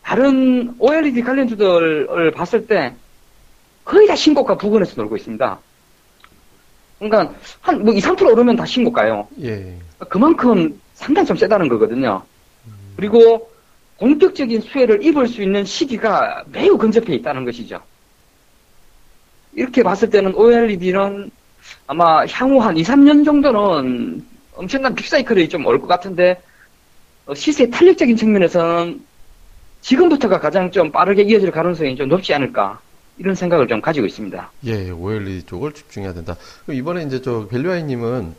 다른 0.02 0.74
OLED 0.80 1.22
관련주들을 1.22 2.32
봤을 2.32 2.66
때 2.66 2.96
거의 3.86 4.08
다 4.08 4.16
신고가 4.16 4.58
부근에서 4.58 5.00
놀고 5.00 5.16
있습니다. 5.16 5.60
그러니까 6.98 7.36
한 7.62 7.84
뭐 7.84 7.94
2, 7.94 8.00
3% 8.00 8.32
오르면 8.32 8.56
다 8.56 8.66
신고가요. 8.66 9.28
예. 9.44 9.78
그만큼 10.10 10.82
상당히 10.96 11.28
좀 11.28 11.38
세다는 11.38 11.68
거거든요. 11.70 12.24
그리고 12.96 13.48
본격적인 14.00 14.62
수혜를 14.62 15.06
입을 15.06 15.28
수 15.28 15.44
있는 15.44 15.66
시기가 15.66 16.46
매우 16.48 16.80
근접해 16.80 17.14
있다는 17.14 17.46
것이죠. 17.46 17.80
이렇게 19.54 19.84
봤을 19.84 20.10
때는 20.10 20.34
OLED는 20.34 21.30
아마 21.88 22.26
향후 22.28 22.60
한 22.60 22.78
2, 22.78 22.84
3년 22.84 23.26
정도는 23.26 24.24
엄청난 24.56 24.96
big 24.96 25.14
cycle이 25.14 25.50
좀 25.50 25.66
올 25.66 25.80
것 25.80 25.88
같은데 25.88 26.42
어, 27.26 27.34
시세 27.34 27.70
탄력적인 27.70 28.16
측면에서는 28.16 29.02
지금부터가 29.82 30.40
가장 30.40 30.72
좀 30.72 30.92
빠르게 30.92 31.24
이어질 31.24 31.52
가능성이 31.52 31.96
좀 31.96 32.08
높지 32.10 32.34
않을까 32.34 32.80
이런 33.18 33.36
생각을 33.36 33.68
좀 33.68 33.82
가지고 33.82 34.06
있습니다. 34.06 34.52
예, 34.66 34.90
OLED 34.90 35.46
쪽을 35.48 35.74
집중해야 35.74 36.14
된다. 36.14 36.36
이번에 36.70 37.04
이제 37.04 37.22
저 37.22 37.48
밸류아이님은 37.48 38.34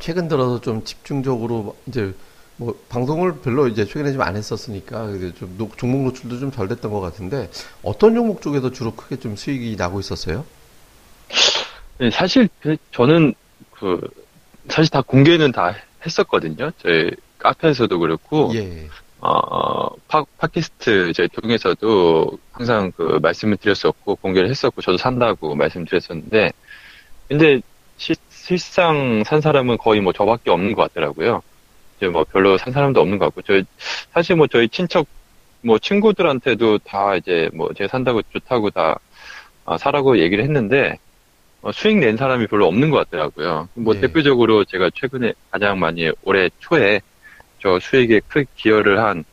최근 0.00 0.28
들어서 0.28 0.60
좀 0.60 0.84
집중적으로 0.84 1.76
이제 1.86 2.14
뭐 2.56 2.74
방송을 2.88 3.36
별로 3.36 3.68
이제 3.68 3.84
최근에 3.84 4.12
좀 4.12 4.20
안 4.22 4.36
했었으니까 4.36 5.08
좀 5.38 5.54
노, 5.58 5.70
종목 5.76 6.02
노출도 6.04 6.38
좀 6.38 6.50
덜 6.50 6.68
됐던 6.68 6.90
것 6.90 7.00
같은데 7.00 7.50
어떤 7.82 8.14
종목 8.14 8.42
쪽에서 8.42 8.70
주로 8.70 8.94
크게 8.94 9.16
좀 9.16 9.36
수익이 9.36 9.76
나고 9.76 10.00
있었어요? 10.00 10.44
네, 12.00 12.10
사실 12.10 12.48
그 12.62 12.78
저는 12.92 13.34
그 13.72 14.00
사실 14.70 14.90
다 14.90 15.02
공개는 15.02 15.52
다 15.52 15.74
했었거든요. 16.06 16.70
저희 16.78 17.10
카페에서도 17.38 17.98
그렇고 17.98 18.50
예. 18.54 18.88
어, 19.20 19.94
팟, 20.08 20.24
팟캐스트 20.38 21.10
이제 21.10 21.28
통해서도 21.28 22.38
항상 22.52 22.90
그 22.96 23.18
말씀을 23.20 23.58
드렸었고 23.58 24.16
공개를 24.16 24.48
했었고 24.48 24.80
저도 24.80 24.96
산다고 24.96 25.54
말씀드렸었는데 25.54 26.52
근데 27.28 27.60
시, 27.98 28.14
실상 28.30 29.22
산 29.26 29.42
사람은 29.42 29.76
거의 29.76 30.00
뭐 30.00 30.14
저밖에 30.14 30.50
없는 30.50 30.72
것 30.72 30.88
같더라고요. 30.88 31.42
이제 31.98 32.08
뭐 32.08 32.24
별로 32.24 32.56
산 32.56 32.72
사람도 32.72 32.98
없는 32.98 33.18
것 33.18 33.26
같고 33.26 33.42
저희 33.42 33.64
사실 34.14 34.36
뭐 34.36 34.46
저희 34.46 34.70
친척 34.70 35.06
뭐 35.60 35.78
친구들한테도 35.78 36.78
다 36.78 37.14
이제 37.16 37.50
뭐 37.52 37.74
제가 37.74 37.88
산다고 37.88 38.22
좋다고 38.22 38.70
다 38.70 38.98
아, 39.66 39.76
사라고 39.76 40.18
얘기를 40.18 40.42
했는데 40.42 40.98
어, 41.62 41.72
수익 41.72 41.98
낸 41.98 42.16
사람이 42.16 42.46
별로 42.46 42.66
없는 42.66 42.90
것 42.90 42.98
같더라고요. 42.98 43.68
뭐 43.74 43.94
네. 43.94 44.00
대표적으로 44.00 44.64
제가 44.64 44.90
최근에 44.94 45.34
가장 45.50 45.78
많이 45.78 46.10
올해 46.22 46.48
초에 46.58 47.00
저 47.60 47.78
수익에 47.78 48.20
크게 48.28 48.46
기여를 48.56 48.98
한 49.00 49.24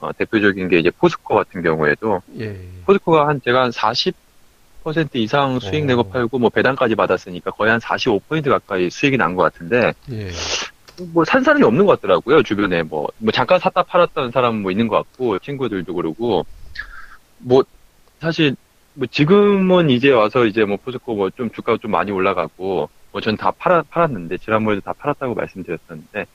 어, 0.00 0.12
대표적인 0.12 0.68
게 0.68 0.78
이제 0.80 0.90
포스코 0.90 1.34
같은 1.34 1.62
경우에도 1.62 2.20
예. 2.38 2.58
포스코가 2.84 3.28
한 3.28 3.40
제가 3.42 3.62
한 3.62 3.70
40% 3.70 4.14
이상 5.14 5.58
수익 5.60 5.84
오. 5.84 5.86
내고 5.86 6.02
팔고 6.02 6.38
뭐 6.38 6.50
배당까지 6.50 6.94
받았으니까 6.94 7.52
거의 7.52 7.70
한 7.70 7.80
45% 7.80 8.50
가까이 8.50 8.90
수익이 8.90 9.16
난 9.16 9.34
것 9.36 9.44
같은데 9.44 9.94
예. 10.10 10.30
뭐산 11.14 11.42
사람이 11.42 11.64
없는 11.64 11.86
것 11.86 12.00
같더라고요. 12.00 12.42
주변에 12.42 12.82
뭐, 12.82 13.08
뭐 13.16 13.32
잠깐 13.32 13.58
샀다 13.58 13.82
팔았다는 13.84 14.30
사람 14.30 14.60
뭐 14.60 14.70
있는 14.70 14.88
것 14.88 14.96
같고 14.96 15.38
친구들도 15.38 15.94
그러고 15.94 16.44
뭐 17.38 17.64
사실 18.20 18.56
뭐 18.94 19.06
지금은 19.10 19.90
이제 19.90 20.10
와서 20.10 20.44
이제 20.44 20.64
뭐 20.64 20.76
포스코 20.76 21.14
뭐 21.14 21.30
좀 21.30 21.50
주가가 21.50 21.78
좀 21.80 21.90
많이 21.92 22.10
올라가고 22.12 22.88
뭐 23.12 23.20
전 23.20 23.36
다 23.36 23.50
팔아 23.50 23.82
팔았는데 23.90 24.38
지난번에도 24.38 24.80
다 24.82 24.92
팔았다고 24.92 25.34
말씀드렸었는데 25.34 26.26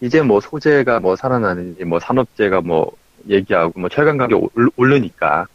이제 0.00 0.22
뭐 0.22 0.40
소재가 0.40 1.00
뭐 1.00 1.16
살아나는지 1.16 1.84
뭐 1.84 1.98
산업재가 2.00 2.60
뭐 2.62 2.92
얘기하고 3.28 3.80
뭐 3.80 3.88
철강 3.88 4.16
가격 4.16 4.50
오르니까 4.76 5.46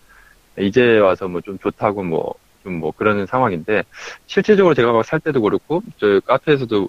이제 0.59 0.99
와서 0.99 1.27
뭐 1.27 1.41
좀 1.41 1.57
좋다고 1.59 2.03
뭐 2.03 2.35
좀 2.63 2.79
뭐 2.79 2.91
그러는 2.91 3.25
상황인데 3.25 3.83
실질적으로 4.25 4.73
제가 4.73 5.03
살 5.03 5.19
때도 5.19 5.41
그렇고 5.41 5.81
저 5.97 6.19
카페에서도 6.21 6.87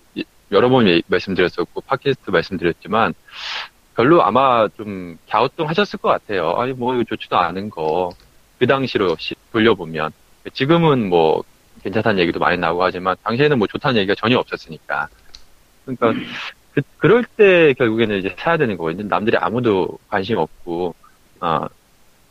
여러 0.53 0.69
번 0.69 0.87
말씀드렸었고 1.09 1.81
팟캐스트 1.81 2.31
말씀드렸지만 2.31 3.13
별로 3.97 4.23
아마 4.23 4.69
좀 4.77 5.19
갸우뚱 5.29 5.69
하셨을 5.69 5.99
것 5.99 6.11
같아요. 6.11 6.53
아니 6.57 6.73
뭐 6.73 7.03
좋지도 7.03 7.37
않은 7.37 7.71
거 7.71 8.11
그 8.65 8.67
당시로 8.67 9.15
돌려보면 9.53 10.11
지금은 10.55 11.11
뭐 11.11 11.45
괜찮다는 11.83 12.19
얘기도 12.23 12.41
많이 12.41 12.57
나오고 12.57 12.83
하지만 12.83 13.15
당시에는 13.23 13.59
뭐 13.59 13.67
좋다는 13.67 13.99
얘기가 13.99 14.15
전혀 14.15 14.39
없었으니까 14.39 15.07
그러니까 15.85 16.15
그, 16.73 16.81
그럴 16.97 17.25
때 17.25 17.75
결국에는 17.75 18.17
이제 18.17 18.35
사야 18.39 18.57
되는 18.57 18.79
거거든요. 18.79 19.07
남들이 19.07 19.37
아무도 19.37 19.99
관심 20.09 20.39
없고 20.39 20.95
아, 21.41 21.69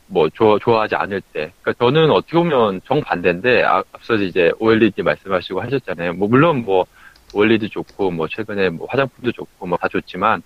뭐 0.08 0.28
좋아, 0.30 0.58
좋아하지 0.58 0.96
않을 0.96 1.20
때. 1.32 1.52
그러니까 1.62 1.72
저는 1.84 2.10
어떻게 2.10 2.36
보면 2.36 2.80
정반대인데 2.84 3.62
아, 3.62 3.84
앞서 3.92 4.14
이제 4.14 4.50
OLED 4.58 5.02
말씀하시고 5.02 5.60
하셨잖아요. 5.62 6.14
뭐 6.14 6.26
물론 6.26 6.64
뭐 6.64 6.84
OLED 7.32 7.68
좋고 7.68 8.10
뭐 8.10 8.26
최근에 8.26 8.70
뭐 8.70 8.88
화장품도 8.90 9.30
좋고 9.30 9.66
뭐 9.68 9.78
다 9.78 9.86
좋지만 9.86 10.42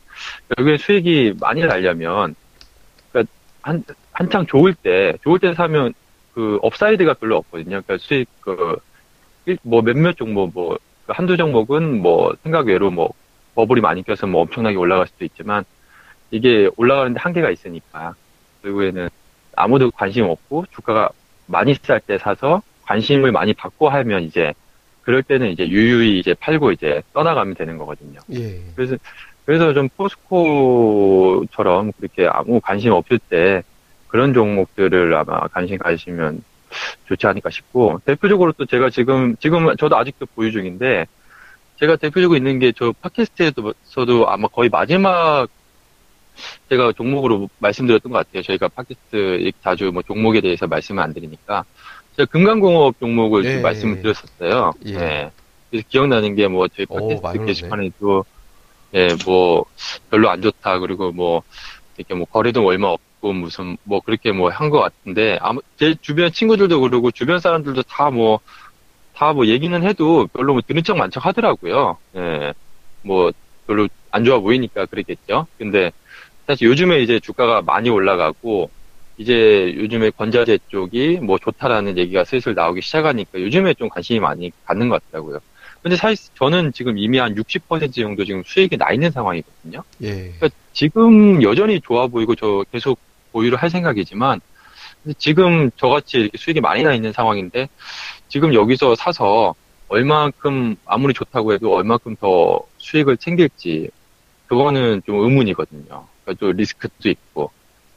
결국에 0.54 0.76
수익이 0.76 1.36
많이 1.40 1.62
날려면 1.62 2.34
그러니까 3.10 3.32
한 3.62 3.82
한창 4.18 4.46
좋을 4.46 4.74
때 4.74 5.14
좋을 5.22 5.38
때 5.38 5.54
사면 5.54 5.94
그 6.34 6.58
upside가 6.62 7.14
별로 7.14 7.36
없거든요. 7.36 7.82
그러니까 7.82 7.98
수익 7.98 8.28
그 8.40 8.78
뭐 9.62 9.82
몇몇 9.82 10.16
종목 10.16 10.52
뭐 10.52 10.78
한두 11.06 11.36
종목은 11.36 12.02
뭐 12.02 12.34
생각 12.42 12.66
외로 12.66 12.90
뭐 12.90 13.12
버블이 13.54 13.80
많이 13.80 14.02
껴서 14.02 14.26
뭐 14.26 14.42
엄청나게 14.42 14.76
올라갈 14.76 15.06
수도 15.06 15.24
있지만 15.24 15.64
이게 16.30 16.68
올라가는데 16.76 17.18
한계가 17.20 17.50
있으니까 17.50 18.14
결국에는 18.62 19.08
아무도 19.56 19.90
관심 19.90 20.24
없고 20.24 20.66
주가가 20.70 21.08
많이 21.46 21.74
쌀 21.74 22.00
때 22.00 22.18
사서 22.18 22.62
관심을 22.82 23.32
많이 23.32 23.54
받고 23.54 23.88
하면 23.88 24.22
이제 24.22 24.52
그럴 25.02 25.22
때는 25.22 25.48
이제 25.48 25.66
유유히 25.66 26.18
이제 26.18 26.34
팔고 26.34 26.72
이제 26.72 27.02
떠나가면 27.14 27.54
되는 27.54 27.78
거거든요. 27.78 28.20
예. 28.34 28.60
그래서 28.76 28.96
그래서 29.46 29.72
좀 29.72 29.88
포스코처럼 29.96 31.92
그렇게 31.92 32.26
아무 32.26 32.60
관심 32.60 32.92
없을 32.92 33.18
때 33.18 33.62
그런 34.08 34.32
종목들을 34.34 35.14
아마 35.14 35.46
관심 35.48 35.78
가지시면 35.78 36.42
좋지 37.06 37.26
않을까 37.26 37.50
싶고 37.50 38.00
대표적으로 38.04 38.52
또 38.52 38.66
제가 38.66 38.90
지금 38.90 39.36
지금 39.38 39.74
저도 39.76 39.96
아직도 39.96 40.26
보유 40.34 40.50
중인데 40.52 41.06
제가 41.80 41.96
대표적으로 41.96 42.36
있는 42.36 42.58
게 42.58 42.72
저 42.76 42.92
팟캐스트에서도 43.00 44.28
아마 44.28 44.48
거의 44.48 44.68
마지막 44.68 45.46
제가 46.68 46.92
종목으로 46.92 47.48
말씀드렸던 47.58 48.12
것 48.12 48.18
같아요. 48.18 48.42
저희가 48.42 48.68
팟캐스트 48.68 49.50
자주 49.62 49.90
뭐 49.92 50.02
종목에 50.02 50.40
대해서 50.40 50.66
말씀을 50.66 51.02
안 51.02 51.12
드리니까 51.14 51.64
제가 52.16 52.26
금강공업 52.30 52.98
종목을 53.00 53.44
예, 53.44 53.60
말씀을 53.60 54.02
드렸었어요. 54.02 54.72
예. 54.86 54.92
네. 54.96 55.30
그래서 55.70 55.86
기억나는 55.88 56.34
게 56.34 56.48
뭐 56.48 56.66
저희 56.68 56.86
팟캐스트 56.86 57.38
오, 57.38 57.44
게시판에도 57.44 58.24
예, 58.94 59.08
뭐 59.26 59.64
별로 60.10 60.30
안 60.30 60.40
좋다 60.42 60.78
그리고 60.80 61.12
뭐 61.12 61.42
이렇게 61.96 62.14
뭐 62.14 62.24
거래도 62.26 62.64
얼마 62.66 62.88
없 62.88 63.00
고 63.20 63.32
무슨 63.32 63.76
뭐 63.84 64.00
그렇게 64.00 64.32
뭐 64.32 64.50
한 64.50 64.70
것 64.70 64.80
같은데 64.80 65.38
아무 65.40 65.60
제 65.76 65.94
주변 66.02 66.30
친구들도 66.32 66.80
그러고 66.80 67.10
주변 67.10 67.40
사람들도 67.40 67.82
다뭐 67.84 68.40
다 69.14 69.32
뭐 69.34 69.46
얘기는 69.46 69.82
해도 69.84 70.28
별로 70.32 70.54
뭐 70.54 70.62
들은 70.66 70.82
척 70.84 70.96
만척 70.96 71.26
하더라고요. 71.26 71.98
예. 72.16 72.54
뭐 73.02 73.32
별로 73.66 73.88
안 74.10 74.24
좋아 74.24 74.40
보이니까 74.40 74.86
그랬겠죠. 74.86 75.48
근데 75.58 75.92
사실 76.46 76.68
요즘에 76.68 77.00
이제 77.02 77.20
주가가 77.20 77.62
많이 77.62 77.90
올라가고 77.90 78.72
이제 79.16 79.74
요즘에 79.76 80.10
건자재 80.12 80.58
쪽이 80.68 81.18
뭐 81.22 81.38
좋다라는 81.38 81.98
얘기가 81.98 82.24
슬슬 82.24 82.54
나오기 82.54 82.82
시작하니까 82.82 83.40
요즘에 83.40 83.74
좀 83.74 83.88
관심이 83.88 84.20
많이 84.20 84.52
갖는 84.64 84.88
것 84.88 85.02
같더라고요. 85.04 85.40
근데 85.82 85.96
사실 85.96 86.16
저는 86.38 86.72
지금 86.72 86.98
이미 86.98 87.18
한 87.18 87.34
60% 87.36 88.02
정도 88.02 88.24
지금 88.24 88.42
수익이 88.46 88.76
나 88.78 88.92
있는 88.92 89.10
상황이거든요. 89.10 89.82
예. 90.02 90.38
그러니까 90.38 90.50
지금 90.72 91.42
여전히 91.42 91.80
좋아 91.82 92.06
보이고 92.08 92.34
저 92.36 92.64
계속 92.72 93.00
보유를 93.38 93.58
할 93.58 93.70
생각이지만 93.70 94.40
지금 95.16 95.70
저같이 95.76 96.18
이렇게 96.18 96.38
수익이 96.38 96.60
많이 96.60 96.82
나 96.82 96.92
있는 96.92 97.12
상황인데 97.12 97.68
지금 98.28 98.52
여기서 98.52 98.96
사서 98.96 99.54
얼마큼 99.88 100.76
아무리 100.84 101.14
좋다고 101.14 101.52
해도 101.52 101.74
얼마큼 101.74 102.16
더 102.16 102.60
수익을 102.78 103.16
챙길지 103.16 103.90
그거는 104.48 105.02
좀 105.06 105.20
의문이거든요. 105.20 106.06
그러니까 106.24 106.40
또 106.40 106.52
리스크도 106.52 107.08
있고 107.08 107.50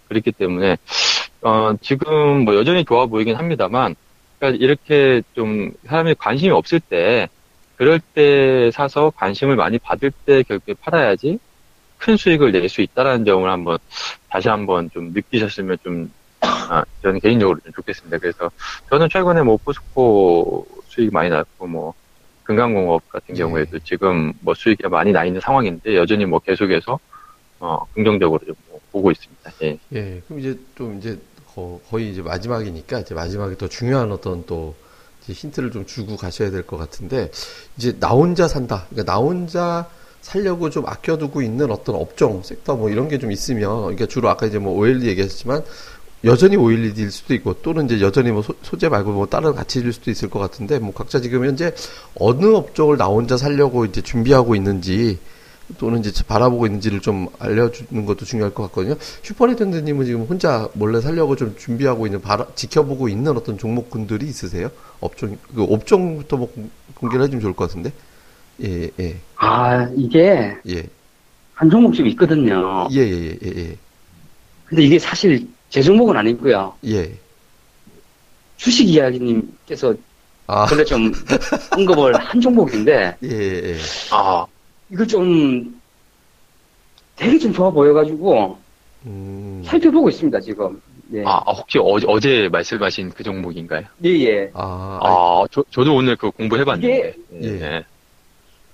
그렇기 0.07 0.31
때문에 0.31 0.77
어, 1.41 1.73
지금 1.81 2.45
뭐 2.45 2.55
여전히 2.55 2.85
좋아 2.85 3.07
보이긴 3.07 3.35
합니다만, 3.35 3.95
그러니까 4.37 4.63
이렇게 4.63 5.21
좀 5.33 5.71
사람이 5.87 6.15
관심이 6.19 6.51
없을 6.51 6.79
때, 6.79 7.27
그럴 7.75 7.99
때 7.99 8.69
사서 8.71 9.11
관심을 9.15 9.55
많이 9.55 9.79
받을 9.79 10.11
때 10.11 10.43
결국에 10.43 10.75
팔아야지 10.75 11.39
큰 12.01 12.17
수익을 12.17 12.51
낼 12.51 12.67
수 12.69 12.81
있다라는 12.81 13.25
점을 13.25 13.49
한번 13.49 13.77
다시 14.29 14.49
한번 14.49 14.89
좀 14.91 15.11
느끼셨으면 15.13 15.77
좀 15.83 16.11
아, 16.41 16.83
저는 17.03 17.19
개인적으로 17.19 17.59
좀 17.63 17.71
좋겠습니다. 17.73 18.17
그래서 18.17 18.49
저는 18.89 19.07
최근에 19.09 19.43
뭐 19.43 19.57
포스코 19.57 20.65
수익이 20.87 21.11
많이 21.11 21.29
났고 21.29 21.67
뭐 21.67 21.93
금강공업 22.43 23.07
같은 23.09 23.35
네. 23.35 23.39
경우에도 23.39 23.77
지금 23.79 24.33
뭐 24.41 24.53
수익이 24.55 24.87
많이 24.87 25.11
나 25.11 25.23
있는 25.25 25.39
상황인데 25.41 25.95
여전히 25.95 26.25
뭐 26.25 26.39
계속해서 26.39 26.99
어 27.59 27.85
긍정적으로 27.93 28.39
좀 28.45 28.55
보고 28.91 29.11
있습니다. 29.11 29.51
예. 29.63 29.77
예. 29.93 30.21
그럼 30.27 30.39
이제 30.39 30.59
좀 30.75 30.97
이제 30.97 31.19
거의 31.89 32.11
이제 32.11 32.21
마지막이니까 32.21 32.99
이제 33.01 33.13
마지막에 33.13 33.55
더 33.57 33.67
중요한 33.67 34.11
어떤 34.11 34.45
또 34.45 34.75
힌트를 35.27 35.71
좀 35.71 35.85
주고 35.85 36.17
가셔야 36.17 36.49
될 36.49 36.63
것 36.63 36.77
같은데 36.77 37.29
이제 37.77 37.97
나 37.99 38.09
혼자 38.09 38.47
산다. 38.47 38.87
그러니까 38.89 39.13
나 39.13 39.19
혼자 39.19 39.87
살려고 40.21 40.69
좀 40.69 40.85
아껴두고 40.87 41.41
있는 41.41 41.71
어떤 41.71 41.95
업종, 41.95 42.41
섹터 42.43 42.75
뭐 42.75 42.89
이런 42.89 43.07
게 43.07 43.17
좀 43.17 43.31
있으면 43.31 43.81
그러니까 43.81 44.05
주로 44.05 44.29
아까 44.29 44.45
이제 44.45 44.57
뭐 44.57 44.77
OLED 44.77 45.07
얘기했지만 45.07 45.63
여전히 46.23 46.55
OLED일 46.55 47.11
수도 47.11 47.33
있고 47.33 47.61
또는 47.61 47.85
이제 47.85 47.99
여전히 48.01 48.31
뭐 48.31 48.43
소, 48.43 48.77
재 48.77 48.89
말고 48.89 49.11
뭐 49.11 49.25
다른 49.25 49.53
가치일 49.53 49.91
수도 49.91 50.11
있을 50.11 50.29
것 50.29 50.39
같은데 50.39 50.79
뭐 50.79 50.93
각자 50.93 51.19
지금 51.19 51.45
현재 51.45 51.73
어느 52.15 52.45
업종을 52.45 52.97
나 52.97 53.05
혼자 53.05 53.37
살려고 53.37 53.85
이제 53.85 54.01
준비하고 54.01 54.55
있는지 54.55 55.17
또는 55.77 55.99
이제 55.99 56.23
바라보고 56.27 56.65
있는지를 56.65 56.99
좀 56.99 57.27
알려주는 57.39 58.05
것도 58.05 58.25
중요할 58.25 58.53
것 58.53 58.63
같거든요. 58.63 58.95
슈퍼레전드님은 59.23 60.05
지금 60.05 60.23
혼자 60.23 60.67
몰래 60.73 60.99
살려고 60.99 61.35
좀 61.35 61.55
준비하고 61.57 62.05
있는, 62.05 62.21
바라, 62.21 62.45
지켜보고 62.55 63.07
있는 63.07 63.35
어떤 63.37 63.57
종목군들이 63.57 64.27
있으세요? 64.27 64.69
업종, 64.99 65.37
그 65.55 65.63
업종부터 65.63 66.37
뭐 66.37 66.53
공개를 66.95 67.23
해주면 67.25 67.41
좋을 67.41 67.53
것 67.53 67.69
같은데? 67.69 67.93
예, 68.63 68.89
예. 68.99 69.17
아, 69.45 69.89
이게. 69.95 70.55
예. 70.69 70.83
한 71.55 71.69
종목 71.69 71.93
좀 71.95 72.05
있거든요. 72.07 72.87
예, 72.91 72.99
예, 72.99 73.37
예, 73.43 73.47
예. 73.57 73.75
근데 74.65 74.83
이게 74.83 74.99
사실 74.99 75.47
제 75.69 75.81
종목은 75.81 76.15
아니고요. 76.15 76.73
예. 76.85 77.11
주식 78.57 78.87
이야기님께서 78.87 79.95
아. 80.45 80.67
원래 80.71 80.83
좀 80.85 81.11
언급을 81.75 82.15
한 82.15 82.39
종목인데. 82.39 83.17
예, 83.23 83.29
예. 83.29 83.77
아, 84.11 84.45
이걸 84.91 85.07
좀 85.07 85.81
되게 87.15 87.37
좀 87.39 87.51
좋아 87.51 87.69
보여가지고 87.71 88.57
음. 89.07 89.63
살펴보고 89.65 90.09
있습니다 90.09 90.39
지금. 90.41 90.79
예. 91.13 91.23
아, 91.25 91.41
아, 91.45 91.51
혹시 91.51 91.79
어, 91.79 91.97
어제 92.07 92.47
말씀하신 92.51 93.09
그 93.11 93.23
종목인가요? 93.23 93.85
예, 94.05 94.09
예. 94.09 94.51
아, 94.53 94.99
아, 95.01 95.43
저, 95.51 95.63
저도 95.71 95.95
오늘 95.95 96.15
그 96.15 96.29
공부해봤는데. 96.31 97.15
이게- 97.39 97.47
예. 97.65 97.85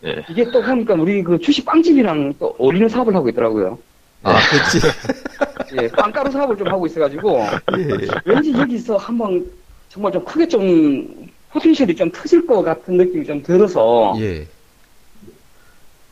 예. 0.06 0.24
이게 0.30 0.50
또 0.52 0.62
보니까 0.62 0.94
우리 0.94 1.24
그 1.24 1.40
주식 1.40 1.66
빵집이랑 1.66 2.36
또 2.40 2.56
어울리는 2.58 2.88
사업을 2.90 3.16
하고 3.16 3.30
있더라고요. 3.30 3.78
아, 4.24 4.36
그치. 4.50 4.86
예, 5.82 5.88
빵가루 5.90 6.32
사업을 6.32 6.58
좀 6.58 6.68
하고 6.68 6.86
있어가지고 6.86 7.40
예. 7.78 8.08
왠지 8.26 8.54
여기서 8.54 8.98
한번 8.98 9.46
정말 9.90 10.12
좀 10.12 10.24
크게 10.24 10.48
좀 10.48 11.28
포텐셜이 11.52 11.96
좀 11.96 12.12
터질 12.12 12.46
것 12.46 12.62
같은 12.62 12.98
느낌이 12.98 13.26
좀 13.26 13.42
들어서 13.44 14.14
예. 14.20 14.46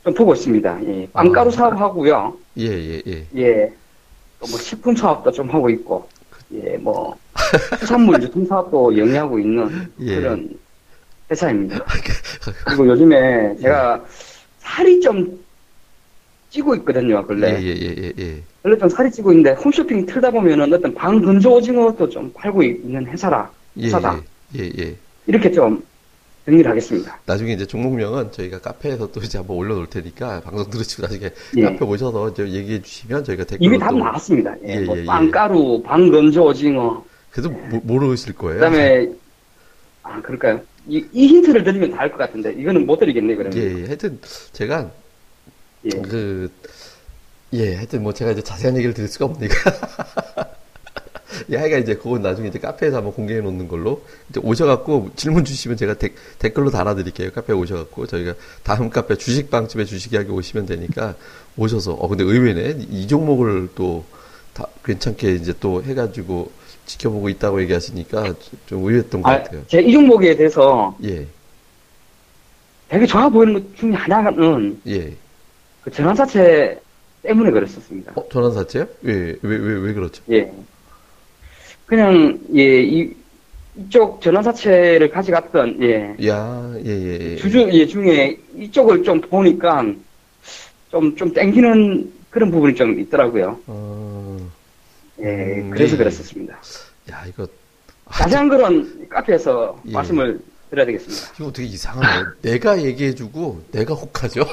좀 0.04 0.14
보고 0.14 0.34
있습니다. 0.34 0.80
예, 0.88 1.08
빵가루 1.14 1.50
아. 1.50 1.52
사업 1.52 1.80
하고요. 1.80 2.38
예, 2.58 2.66
예, 2.66 3.02
예. 3.08 3.26
예, 3.38 3.74
또 4.40 4.48
뭐 4.48 4.60
식품 4.60 4.96
사업도 4.96 5.32
좀 5.32 5.50
하고 5.50 5.70
있고, 5.70 6.08
예, 6.54 6.78
뭐 6.78 7.18
수산물 7.80 8.22
유통 8.22 8.46
사업도 8.46 8.98
영위하고 8.98 9.40
있는 9.40 9.90
예. 10.02 10.16
그런 10.16 10.50
회사입니다. 11.30 11.84
그리고 12.66 12.88
요즘에 12.88 13.56
제가 13.62 14.04
살이 14.60 15.00
좀 15.02 15.40
찌고 16.50 16.76
있거든요, 16.78 17.26
근래. 17.26 17.60
예, 17.60 17.62
예, 17.66 17.76
예, 17.82 17.96
예, 17.98 18.14
예. 18.20 18.42
원래 18.64 18.78
좀 18.78 18.88
살이 18.90 19.12
찌고 19.12 19.32
있는데 19.32 19.52
홈쇼핑 19.60 20.06
틀다 20.06 20.32
보면은 20.32 20.72
어떤 20.74 20.94
방건조 20.94 21.56
오징어도 21.56 22.08
좀 22.10 22.32
팔고 22.34 22.64
있는 22.64 23.06
회사라 23.08 23.50
예, 23.78 23.88
회사다 23.88 24.20
예, 24.58 24.72
예. 24.80 24.96
이렇게 25.28 25.52
좀 25.52 25.84
정리를 26.46 26.70
하겠습니다. 26.70 27.20
나중에 27.26 27.54
이제 27.54 27.66
종목명은 27.66 28.32
저희가 28.32 28.60
카페에서 28.60 29.12
또 29.12 29.20
이제 29.20 29.40
한번 29.40 29.58
올려놓을 29.58 29.88
테니까 29.88 30.42
방송 30.42 30.70
들으시고 30.70 31.02
나중에 31.04 31.30
예. 31.58 31.62
카페 31.64 31.84
오셔서 31.84 32.30
이제 32.30 32.48
얘기해 32.48 32.82
주시면 32.84 33.24
저희가 33.24 33.44
댓글로 33.46 33.66
이미 33.68 33.80
다 33.80 33.90
또 33.90 33.98
나왔습니다. 33.98 34.54
예, 34.64 34.76
예, 34.76 34.80
뭐 34.82 34.96
예, 34.96 35.02
예. 35.02 35.06
빵가루, 35.06 35.82
방건조 35.84 36.46
오징어, 36.46 37.04
그래도 37.32 37.50
모- 37.50 37.82
모르실 37.84 38.34
거예요. 38.34 38.60
그다음에 38.60 39.10
아 40.04 40.22
그럴까요? 40.22 40.62
이, 40.88 41.06
이 41.14 41.28
힌트를 41.28 41.64
드리면 41.64 41.92
다 41.92 42.02
알 42.04 42.10
것 42.12 42.18
같은데 42.18 42.54
이거는 42.54 42.86
못 42.86 42.98
드리겠네 42.98 43.36
그러면. 43.36 43.58
예, 43.58 43.82
예. 43.82 43.86
하여튼 43.86 44.20
제가 44.54 44.92
예. 45.86 45.90
그 46.02 46.52
예, 47.54 47.76
하여튼 47.76 48.04
뭐 48.04 48.14
제가 48.14 48.32
이제 48.32 48.42
자세한 48.42 48.76
얘기를 48.78 48.94
드릴 48.94 49.08
수가 49.10 49.26
없으니까. 49.26 49.56
예, 51.50 51.58
하여간 51.58 51.82
이제 51.82 51.96
그건 51.96 52.22
나중에 52.22 52.48
이제 52.48 52.60
카페에서 52.60 52.98
한번 52.98 53.14
공개해 53.14 53.42
놓는 53.42 53.68
걸로 53.68 54.04
이제 54.30 54.40
오셔갖고 54.42 55.12
질문 55.16 55.44
주시면 55.44 55.76
제가 55.78 55.96
데- 55.96 56.14
댓글로 56.40 56.70
달아드릴게요. 56.72 57.32
카페에 57.32 57.56
오셔갖고 57.56 58.08
저희가 58.08 58.36
다음 58.64 58.90
카페 58.90 59.16
주식방집에 59.16 59.86
주식 59.86 60.14
이야기 60.14 60.32
오시면 60.32 60.66
되니까 60.66 61.16
오셔서 61.58 61.94
어 61.94 62.08
근데 62.08 62.24
의외네 62.24 62.86
이 62.90 63.08
종목을 63.08 63.70
또 63.76 64.04
다 64.56 64.66
괜찮게 64.86 65.34
이제 65.34 65.54
또 65.60 65.84
해가지고 65.84 66.50
지켜보고 66.86 67.30
있다고 67.30 67.62
얘기하시니까 67.62 68.34
좀 68.68 68.84
의외였던 68.84 69.22
것 69.22 69.30
아, 69.30 69.38
같아요. 69.38 69.66
제가 69.68 69.88
이 69.88 69.92
종목에 69.92 70.36
대해서 70.36 70.96
예, 71.04 71.26
되게 72.90 73.06
좋아 73.06 73.30
보이는 73.30 73.54
것 73.54 73.76
중에 73.78 73.94
하나는 73.94 74.80
예. 74.88 75.14
그 75.82 75.92
전환사채 75.92 76.80
때문에 77.24 77.52
그랬었습니다. 77.52 78.14
어, 78.16 78.30
전환사채요? 78.30 78.88
예, 79.06 79.12
왜, 79.12 79.38
왜, 79.42 79.74
왜 79.80 79.94
그렇죠? 79.94 80.24
예. 80.32 80.52
그냥, 81.86 82.40
예, 82.56 82.82
이, 82.82 83.14
이쪽 83.78 84.22
전환사채를 84.22 85.10
가져갔던, 85.10 85.84
예, 85.84 86.16
야, 86.28 86.74
예, 86.84 86.90
예, 86.90 87.20
예. 87.32 87.36
주주, 87.36 87.70
예, 87.74 87.86
중에 87.86 88.38
이쪽을 88.58 89.04
좀 89.04 89.22
보니까 89.22 89.84
좀, 90.90 91.16
좀 91.16 91.34
땡기는 91.34 92.14
그런 92.30 92.52
부분이 92.52 92.76
좀 92.76 93.00
있더라고요. 93.00 93.60
어, 93.68 94.52
예, 95.22 95.62
음, 95.62 95.70
그래서 95.70 95.94
예. 95.94 95.98
그랬었습니다. 95.98 96.58
야, 97.12 97.26
이거, 97.28 97.48
자세한 98.12 98.50
거는 98.50 99.10
카페에서 99.10 99.82
예. 99.88 99.92
말씀을 99.92 100.40
드려야 100.70 100.86
되겠습니다. 100.86 101.34
이거 101.40 101.52
되게 101.52 101.70
이상하네. 101.70 102.26
내가 102.42 102.82
얘기해주고, 102.82 103.64
내가 103.72 103.94
혹하죠? 103.94 104.46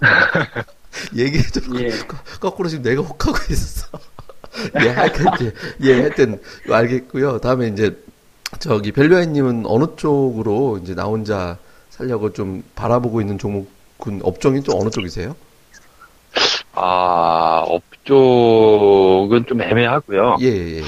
얘기해주고, 1.14 1.80
예. 1.80 1.90
거꾸로 2.40 2.68
지금 2.68 2.84
내가 2.84 3.02
혹하고 3.02 3.36
있었어. 3.50 3.88
예, 4.82 4.88
하여튼, 4.88 5.26
예, 5.82 6.00
하여튼, 6.00 6.40
알겠고요. 6.70 7.38
다음에 7.40 7.68
이제, 7.68 7.96
저기, 8.60 8.92
벨류아이님은 8.92 9.64
어느 9.66 9.84
쪽으로 9.96 10.78
이제 10.82 10.94
나 10.94 11.04
혼자 11.04 11.58
살려고 11.90 12.32
좀 12.32 12.62
바라보고 12.74 13.20
있는 13.20 13.36
종목군, 13.38 14.20
업종이 14.22 14.62
또 14.62 14.78
어느 14.78 14.90
쪽이세요? 14.90 15.36
아, 16.76 17.62
업종은 17.66 19.46
좀 19.46 19.62
애매하고요. 19.62 20.36
예, 20.40 20.46
예, 20.46 20.76
예. 20.78 20.82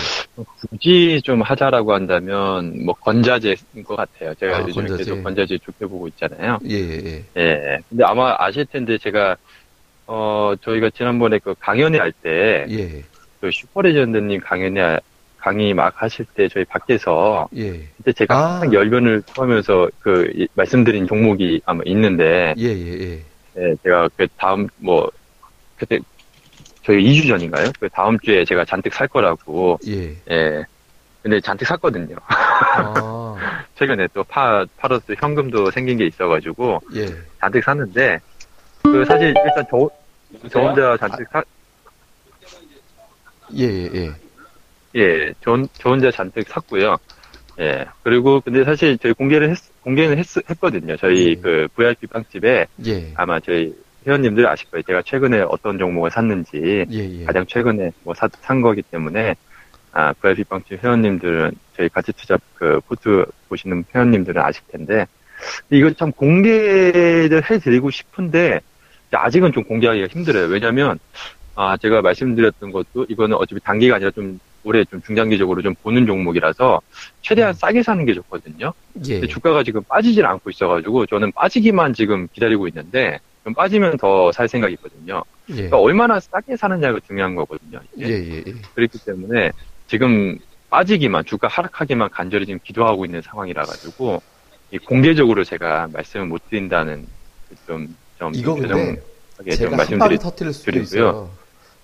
굳이 0.70 1.20
좀 1.24 1.42
하자라고 1.42 1.94
한다면, 1.94 2.84
뭐, 2.84 2.94
건자재인 2.94 3.56
것 3.84 3.96
같아요. 3.96 4.34
제가 4.34 4.56
아, 4.58 4.60
요즘 4.62 4.82
건자재. 4.82 5.04
계속 5.04 5.22
건자재 5.22 5.58
좋게 5.58 5.86
보고 5.86 6.08
있잖아요. 6.08 6.58
예, 6.68 6.74
예, 6.74 7.24
예. 7.36 7.78
근데 7.88 8.04
아마 8.04 8.34
아실 8.38 8.66
텐데, 8.66 8.98
제가, 8.98 9.36
어, 10.06 10.54
저희가 10.60 10.90
지난번에 10.90 11.38
그 11.38 11.54
강연회 11.58 11.98
할 11.98 12.12
때, 12.12 12.66
예, 12.68 13.02
그 13.40 13.50
슈퍼레전드님 13.52 14.40
강연회, 14.40 14.98
강의 15.38 15.72
막 15.74 15.92
하실 16.02 16.26
때 16.34 16.48
저희 16.48 16.64
밖에서, 16.64 17.48
예, 17.56 17.86
그때 17.96 18.12
제가 18.12 18.34
아. 18.36 18.52
항상 18.54 18.72
열변을 18.74 19.22
토하면서 19.34 19.90
그, 20.00 20.30
이- 20.34 20.48
말씀드린 20.54 21.06
종목이 21.06 21.60
아마 21.64 21.82
있는데, 21.86 22.52
예, 22.58 22.64
예, 22.64 22.92
예. 23.00 23.24
예, 23.58 23.74
제가 23.82 24.08
그 24.16 24.26
다음, 24.36 24.66
뭐, 24.76 25.08
그때, 25.76 25.98
저희 26.82 27.02
2주 27.04 27.28
전인가요? 27.28 27.70
그 27.78 27.88
다음 27.88 28.18
주에 28.20 28.44
제가 28.44 28.64
잔뜩 28.64 28.94
살 28.94 29.08
거라고, 29.08 29.78
예. 29.86 30.16
예. 30.30 30.64
근데 31.22 31.40
잔뜩 31.40 31.66
샀거든요. 31.66 32.16
아, 32.28 33.36
최근에 33.74 34.08
또 34.14 34.22
파, 34.24 34.64
팔로스 34.76 35.14
현금도 35.18 35.70
생긴 35.70 35.98
게 35.98 36.06
있어가지고, 36.06 36.80
예. 36.94 37.06
잔뜩 37.40 37.64
샀는데, 37.64 38.20
그 38.82 39.04
사실 39.04 39.28
일단 39.28 39.64
저, 39.70 39.90
저 40.50 40.60
혼자 40.60 40.96
잔뜩 40.96 41.26
사, 41.30 41.42
예, 43.54 43.64
예, 43.64 43.90
예. 43.94 44.10
예, 44.96 45.34
저, 45.40 45.56
저 45.74 45.90
혼자 45.90 46.10
잔뜩 46.10 46.48
샀고요. 46.48 46.96
예. 47.60 47.86
그리고 48.02 48.40
근데 48.40 48.64
사실 48.64 48.98
저희 48.98 49.12
공개를 49.12 49.50
했, 49.50 49.58
공개는 49.82 50.18
했, 50.18 50.26
했거든요. 50.50 50.96
저희 50.96 51.36
네. 51.36 51.40
그 51.40 51.68
VIP 51.74 52.06
빵집에 52.06 52.66
예. 52.86 53.12
아마 53.14 53.40
저희 53.40 53.74
회원님들 54.06 54.46
아실 54.46 54.70
거예요. 54.70 54.82
제가 54.82 55.02
최근에 55.02 55.42
어떤 55.48 55.78
종목을 55.78 56.10
샀는지, 56.10 56.86
예, 56.90 57.20
예. 57.20 57.24
가장 57.24 57.44
최근에 57.46 57.92
뭐산 58.04 58.30
거기 58.62 58.82
때문에 58.82 59.34
아, 59.92 60.12
VIP 60.12 60.44
빵집 60.44 60.84
회원님들은 60.84 61.52
저희 61.76 61.88
가치 61.88 62.12
투자 62.12 62.38
그 62.54 62.80
포트 62.86 63.24
보시는 63.48 63.84
회원님들은 63.94 64.42
아실 64.42 64.62
텐데 64.68 65.06
이걸 65.70 65.94
참 65.94 66.12
공개를 66.12 67.42
해드리고 67.50 67.90
싶은데 67.90 68.60
아직은 69.10 69.52
좀 69.52 69.64
공개하기가 69.64 70.08
힘들어요. 70.08 70.48
왜냐하면 70.48 70.98
아 71.54 71.78
제가 71.78 72.02
말씀드렸던 72.02 72.72
것도 72.72 73.06
이거는 73.08 73.36
어차피 73.36 73.60
단기가 73.62 73.96
아니라 73.96 74.10
좀 74.10 74.38
올해 74.64 74.84
좀 74.84 75.00
중장기적으로 75.00 75.62
좀 75.62 75.74
보는 75.82 76.06
종목이라서 76.06 76.80
최대한 77.22 77.54
싸게 77.54 77.82
사는 77.82 78.04
게 78.04 78.12
좋거든요. 78.12 78.74
예. 79.06 79.14
근데 79.14 79.26
주가가 79.26 79.62
지금 79.62 79.82
빠지질 79.84 80.26
않고 80.26 80.50
있어가지고 80.50 81.06
저는 81.06 81.32
빠지기만 81.32 81.94
지금 81.94 82.28
기다리고 82.32 82.68
있는데 82.68 83.20
좀 83.46 83.54
빠지면 83.54 83.96
더 83.96 84.32
살 84.32 84.48
생각이거든요. 84.48 85.22
예. 85.50 85.54
그러니까 85.54 85.78
얼마나 85.78 86.18
싸게 86.18 86.56
사느냐가 86.56 86.98
중요한 87.06 87.36
거거든요. 87.36 87.78
예, 88.00 88.06
예, 88.08 88.42
예. 88.44 88.52
그렇기 88.74 88.98
때문에 89.04 89.52
지금 89.86 90.36
빠지기만 90.68 91.24
주가 91.24 91.46
하락하기만 91.46 92.10
간절히 92.10 92.44
지금 92.44 92.58
기도하고 92.64 93.04
있는 93.04 93.22
상황이라 93.22 93.62
가지고 93.62 94.20
이 94.72 94.78
공개적으로 94.78 95.44
제가 95.44 95.88
말씀을 95.92 96.26
못 96.26 96.42
드린다는 96.50 97.06
좀, 97.68 97.94
좀 98.18 98.32
이거 98.34 98.54
근데 98.56 99.00
제가 99.54 99.70
한 99.70 99.76
말씀드리 99.76 100.18
터뜨릴 100.18 100.52
수도 100.52 100.72
드리고요. 100.72 101.30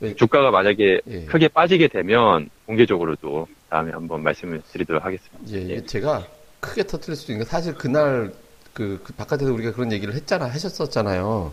있어요. 0.00 0.14
주가가 0.16 0.50
만약에 0.50 1.00
예. 1.06 1.24
크게 1.26 1.46
빠지게 1.46 1.86
되면 1.86 2.50
공개적으로도 2.66 3.46
다음에 3.70 3.92
한번 3.92 4.24
말씀을 4.24 4.62
드리도록 4.72 5.04
하겠습니다. 5.04 5.56
예, 5.56 5.62
예. 5.62 5.76
예. 5.76 5.86
제가 5.86 6.26
크게 6.58 6.82
터뜨릴 6.88 7.14
수도 7.14 7.32
있는 7.32 7.44
게 7.44 7.48
사실 7.48 7.72
그날 7.74 8.32
그, 8.72 9.00
그 9.04 9.12
바깥에서 9.12 9.52
우리가 9.52 9.72
그런 9.72 9.92
얘기를 9.92 10.14
했잖아, 10.14 10.46
하셨었잖아요. 10.46 11.52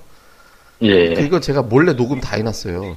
예. 0.81 1.13
이거 1.19 1.39
제가 1.39 1.61
몰래 1.61 1.93
녹음 1.93 2.21
다 2.21 2.37
해놨어요. 2.37 2.95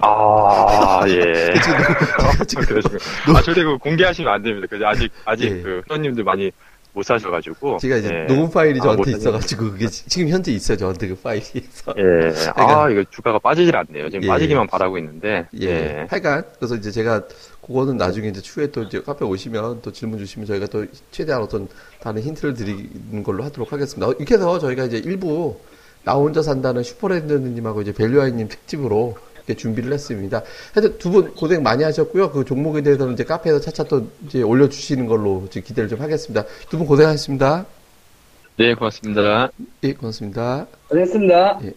아, 0.00 1.02
예. 1.08 1.54
지금, 2.46 2.64
지금, 2.82 2.98
아, 3.34 3.40
절대 3.40 3.64
그 3.64 3.78
공개하시면 3.78 4.32
안 4.32 4.42
됩니다. 4.42 4.66
그래서 4.68 4.86
아직, 4.86 5.10
아직 5.24 5.44
예. 5.46 5.62
그, 5.62 5.82
회원님들 5.88 6.22
많이 6.24 6.50
못 6.92 7.02
사셔가지고. 7.02 7.78
제가 7.78 7.96
이제 7.96 8.10
예. 8.12 8.32
녹음 8.32 8.50
파일이 8.50 8.78
아, 8.80 8.84
저한테 8.84 9.14
아, 9.14 9.16
있어가지고, 9.16 9.70
그게 9.72 9.86
지금 9.88 10.28
현재 10.28 10.52
있어요, 10.52 10.76
저한테 10.76 11.08
그 11.08 11.14
파일이서. 11.16 11.94
예. 11.96 12.02
그러니까, 12.52 12.84
아, 12.84 12.90
이거 12.90 13.04
주가가 13.10 13.38
빠지질 13.38 13.74
않네요. 13.76 14.10
지금 14.10 14.24
예. 14.24 14.28
빠지기만 14.28 14.66
바라고 14.66 14.98
있는데. 14.98 15.46
예. 15.60 15.66
예. 15.66 16.06
하여간, 16.08 16.44
그래서 16.58 16.76
이제 16.76 16.90
제가, 16.90 17.22
그거는 17.64 17.96
나중에 17.96 18.28
이제 18.28 18.40
추후에 18.40 18.70
또 18.70 18.82
이제 18.82 19.00
카페 19.00 19.24
오시면 19.24 19.82
또 19.82 19.92
질문 19.92 20.18
주시면 20.18 20.46
저희가 20.46 20.66
또 20.66 20.84
최대한 21.10 21.42
어떤 21.42 21.68
다른 22.00 22.22
힌트를 22.22 22.54
드리는 22.54 23.22
걸로 23.22 23.44
하도록 23.44 23.72
하겠습니다. 23.72 24.12
이렇게 24.18 24.34
해서 24.34 24.58
저희가 24.58 24.84
이제 24.84 24.98
일부 24.98 25.56
나 26.04 26.14
혼자 26.14 26.42
산다는 26.42 26.82
슈퍼랜드님하고 26.82 27.82
이제 27.82 27.92
벨류아이님 27.92 28.48
특집으로 28.48 29.16
이렇게 29.46 29.54
준비를 29.56 29.92
했습니다. 29.92 30.42
하여튼 30.74 30.98
두 30.98 31.10
분 31.10 31.34
고생 31.34 31.62
많이 31.62 31.82
하셨고요. 31.84 32.30
그 32.30 32.44
종목에 32.44 32.82
대해서는 32.82 33.14
이제 33.14 33.24
카페에서 33.24 33.60
차차 33.60 33.84
또 33.84 34.08
이제 34.26 34.42
올려주시는 34.42 35.06
걸로 35.06 35.46
기대를 35.50 35.88
좀 35.88 36.00
하겠습니다. 36.00 36.44
두 36.70 36.78
분 36.78 36.86
고생하셨습니다. 36.86 37.66
네, 38.58 38.74
고맙습니다. 38.74 39.50
예, 39.82 39.92
고맙습니다. 39.94 40.66
고맙습니다. 40.88 41.60
예. 41.64 41.72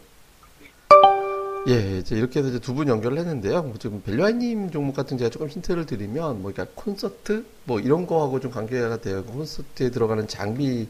예, 1.67 1.97
이제 1.97 2.15
이렇게 2.15 2.39
해서 2.39 2.49
이제 2.49 2.59
두 2.59 2.75
분 2.75 2.87
연결을 2.87 3.17
했는데요. 3.17 3.63
뭐 3.63 3.73
지금 3.79 4.01
벨류아님 4.05 4.69
종목 4.71 4.95
같은 4.95 5.17
제가 5.17 5.29
조금 5.31 5.47
힌트를 5.47 5.85
드리면 5.85 6.41
뭐 6.41 6.51
그러니까 6.51 6.67
콘서트 6.75 7.43
뭐 7.63 7.79
이런 7.79 8.05
거하고 8.05 8.39
좀 8.39 8.51
관계가 8.51 8.97
돼요. 8.97 9.23
콘서트에 9.23 9.89
들어가는 9.89 10.27
장비 10.27 10.87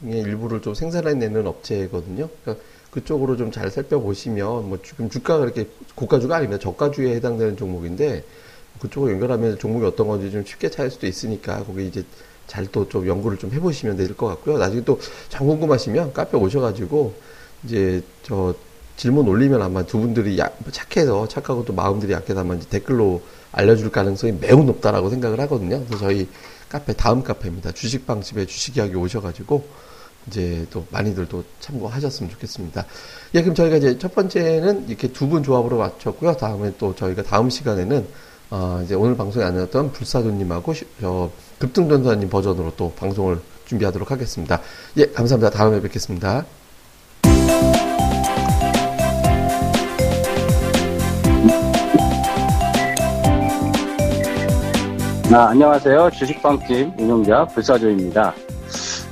중에 0.00 0.18
일부를 0.18 0.60
좀 0.60 0.74
생산해내는 0.74 1.46
업체거든요. 1.46 2.28
그러니까 2.44 2.64
그쪽으로 2.90 3.36
좀 3.36 3.50
잘 3.52 3.70
살펴보시면 3.70 4.68
뭐 4.68 4.78
지금 4.82 5.08
주가가 5.08 5.40
그렇게 5.40 5.68
고가주가 5.94 6.36
아닙니다. 6.36 6.60
저가주에 6.60 7.14
해당되는 7.16 7.56
종목인데 7.56 8.24
그쪽으로 8.80 9.12
연결하면 9.12 9.58
종목이 9.58 9.84
어떤 9.86 10.08
건지 10.08 10.30
좀 10.30 10.44
쉽게 10.44 10.70
찾을 10.70 10.90
수도 10.90 11.06
있으니까 11.06 11.62
거기 11.64 11.86
이제 11.86 12.04
잘 12.46 12.66
또 12.66 12.88
좀 12.88 13.06
연구를 13.06 13.38
좀 13.38 13.52
해보시면 13.52 13.96
될 13.96 14.14
것 14.16 14.26
같고요. 14.26 14.58
나중에 14.58 14.82
또정 14.84 15.46
궁금하시면 15.46 16.12
카페 16.12 16.36
오셔가지고 16.36 17.14
이제 17.64 18.02
저 18.24 18.54
질문 18.96 19.28
올리면 19.28 19.62
아마 19.62 19.84
두 19.86 19.98
분들이 20.00 20.38
야, 20.38 20.50
착해서 20.72 21.28
착하고 21.28 21.64
또 21.64 21.72
마음들이 21.72 22.12
약해서 22.12 22.40
아마 22.40 22.58
댓글로 22.58 23.22
알려줄 23.52 23.90
가능성이 23.92 24.32
매우 24.40 24.64
높다라고 24.64 25.10
생각을 25.10 25.38
하거든요. 25.40 25.84
그래서 25.86 25.98
저희 26.06 26.28
카페 26.68 26.92
다음 26.92 27.22
카페입니다. 27.22 27.72
주식방집에 27.72 28.46
주식 28.46 28.76
이야기 28.76 28.94
오셔가지고 28.96 29.64
이제 30.26 30.66
또 30.70 30.84
많이들 30.90 31.26
또 31.28 31.42
참고하셨으면 31.60 32.30
좋겠습니다. 32.32 32.84
예, 33.34 33.42
그럼 33.42 33.54
저희가 33.54 33.76
이제 33.76 33.98
첫 33.98 34.14
번째는 34.14 34.88
이렇게 34.88 35.08
두 35.08 35.26
분 35.28 35.42
조합으로 35.42 35.78
맞췄고요. 35.78 36.36
다음에 36.36 36.72
또 36.78 36.94
저희가 36.94 37.22
다음 37.22 37.48
시간에는 37.50 38.06
어, 38.50 38.80
이제 38.84 38.94
오늘 38.94 39.16
방송에 39.16 39.44
안 39.44 39.54
나왔던 39.54 39.92
불사조님하고 39.92 40.74
저 41.00 41.30
급등전사님 41.58 42.28
버전으로 42.28 42.72
또 42.76 42.92
방송을 42.96 43.40
준비하도록 43.66 44.10
하겠습니다. 44.10 44.60
예, 44.96 45.06
감사합니다. 45.06 45.50
다음에 45.56 45.80
뵙겠습니다. 45.80 46.44
아, 55.32 55.50
안녕하세요. 55.50 56.10
주식방집 56.10 56.94
운영자 56.98 57.46
불사조입니다. 57.46 58.34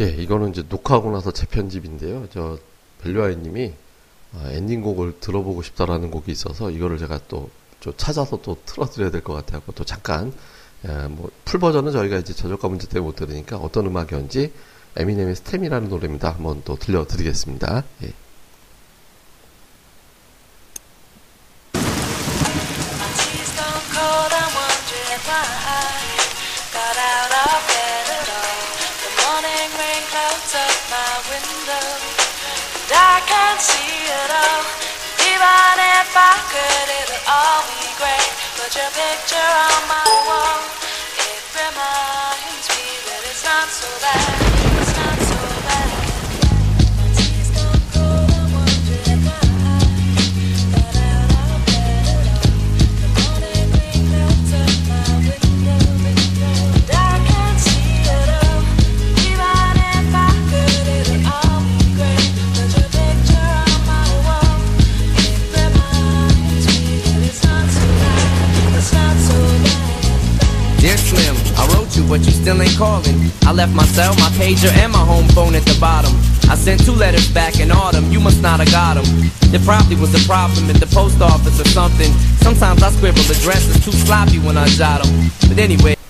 예, 0.00 0.08
이거는 0.08 0.50
이제 0.50 0.64
녹화하고 0.68 1.10
나서 1.10 1.32
재편집인데요. 1.32 2.28
저 2.32 2.58
벨류아이님이 3.02 3.72
아, 4.34 4.48
엔딩곡을 4.50 5.20
들어보고 5.20 5.62
싶다라는 5.62 6.10
곡이 6.10 6.32
있어서 6.32 6.70
이거를 6.70 6.98
제가 6.98 7.20
또 7.28 7.50
찾아서 7.96 8.40
또 8.42 8.56
틀어드려야 8.64 9.10
될 9.10 9.22
것 9.22 9.34
같아요. 9.34 9.60
또 9.74 9.84
잠깐 9.84 10.32
예, 10.88 11.06
뭐풀 11.08 11.60
버전은 11.60 11.92
저희가 11.92 12.16
이제 12.18 12.32
저작가 12.32 12.68
문제 12.68 12.86
때문에 12.88 13.06
못 13.06 13.16
들으니까 13.16 13.56
어떤 13.58 13.86
음악이었는지 13.86 14.52
에미넴의 14.96 15.36
스템이라는 15.36 15.88
노래입니다. 15.88 16.30
한번 16.32 16.62
또 16.64 16.76
들려드리겠습니다. 16.76 17.84
예. 18.04 18.12
Your 38.74 38.90
picture 38.90 39.36
on 39.36 39.88
my 39.88 40.04
wall. 40.26 40.60
It 41.18 41.44
reminds 41.54 42.66
me 42.72 42.84
that 43.06 43.22
it's 43.30 43.44
not 43.44 43.68
so 43.68 43.88
bad. 44.00 44.41
But 72.12 72.26
you 72.26 72.30
still 72.30 72.60
ain't 72.60 72.76
calling. 72.76 73.16
I 73.48 73.52
left 73.52 73.72
my 73.74 73.84
cell, 73.84 74.12
my 74.16 74.28
pager, 74.36 74.70
and 74.84 74.92
my 74.92 74.98
home 74.98 75.26
phone 75.28 75.54
at 75.54 75.64
the 75.64 75.74
bottom. 75.80 76.12
I 76.52 76.56
sent 76.56 76.84
two 76.84 76.92
letters 76.92 77.26
back 77.32 77.58
in 77.58 77.70
autumn, 77.72 78.12
you 78.12 78.20
must 78.20 78.42
not 78.42 78.60
have 78.60 78.70
got 78.70 79.00
them. 79.00 79.30
There 79.50 79.60
probably 79.60 79.96
was 79.96 80.12
a 80.12 80.22
problem 80.28 80.68
at 80.68 80.76
the 80.76 80.86
post 80.94 81.22
office 81.22 81.58
or 81.58 81.68
something. 81.68 82.12
Sometimes 82.44 82.82
I 82.82 82.90
scribble 82.90 83.22
addresses 83.22 83.82
too 83.82 83.92
sloppy 83.92 84.38
when 84.40 84.58
I 84.58 84.66
jot 84.66 85.02
them. 85.02 85.30
But 85.48 85.58
anyway. 85.58 86.01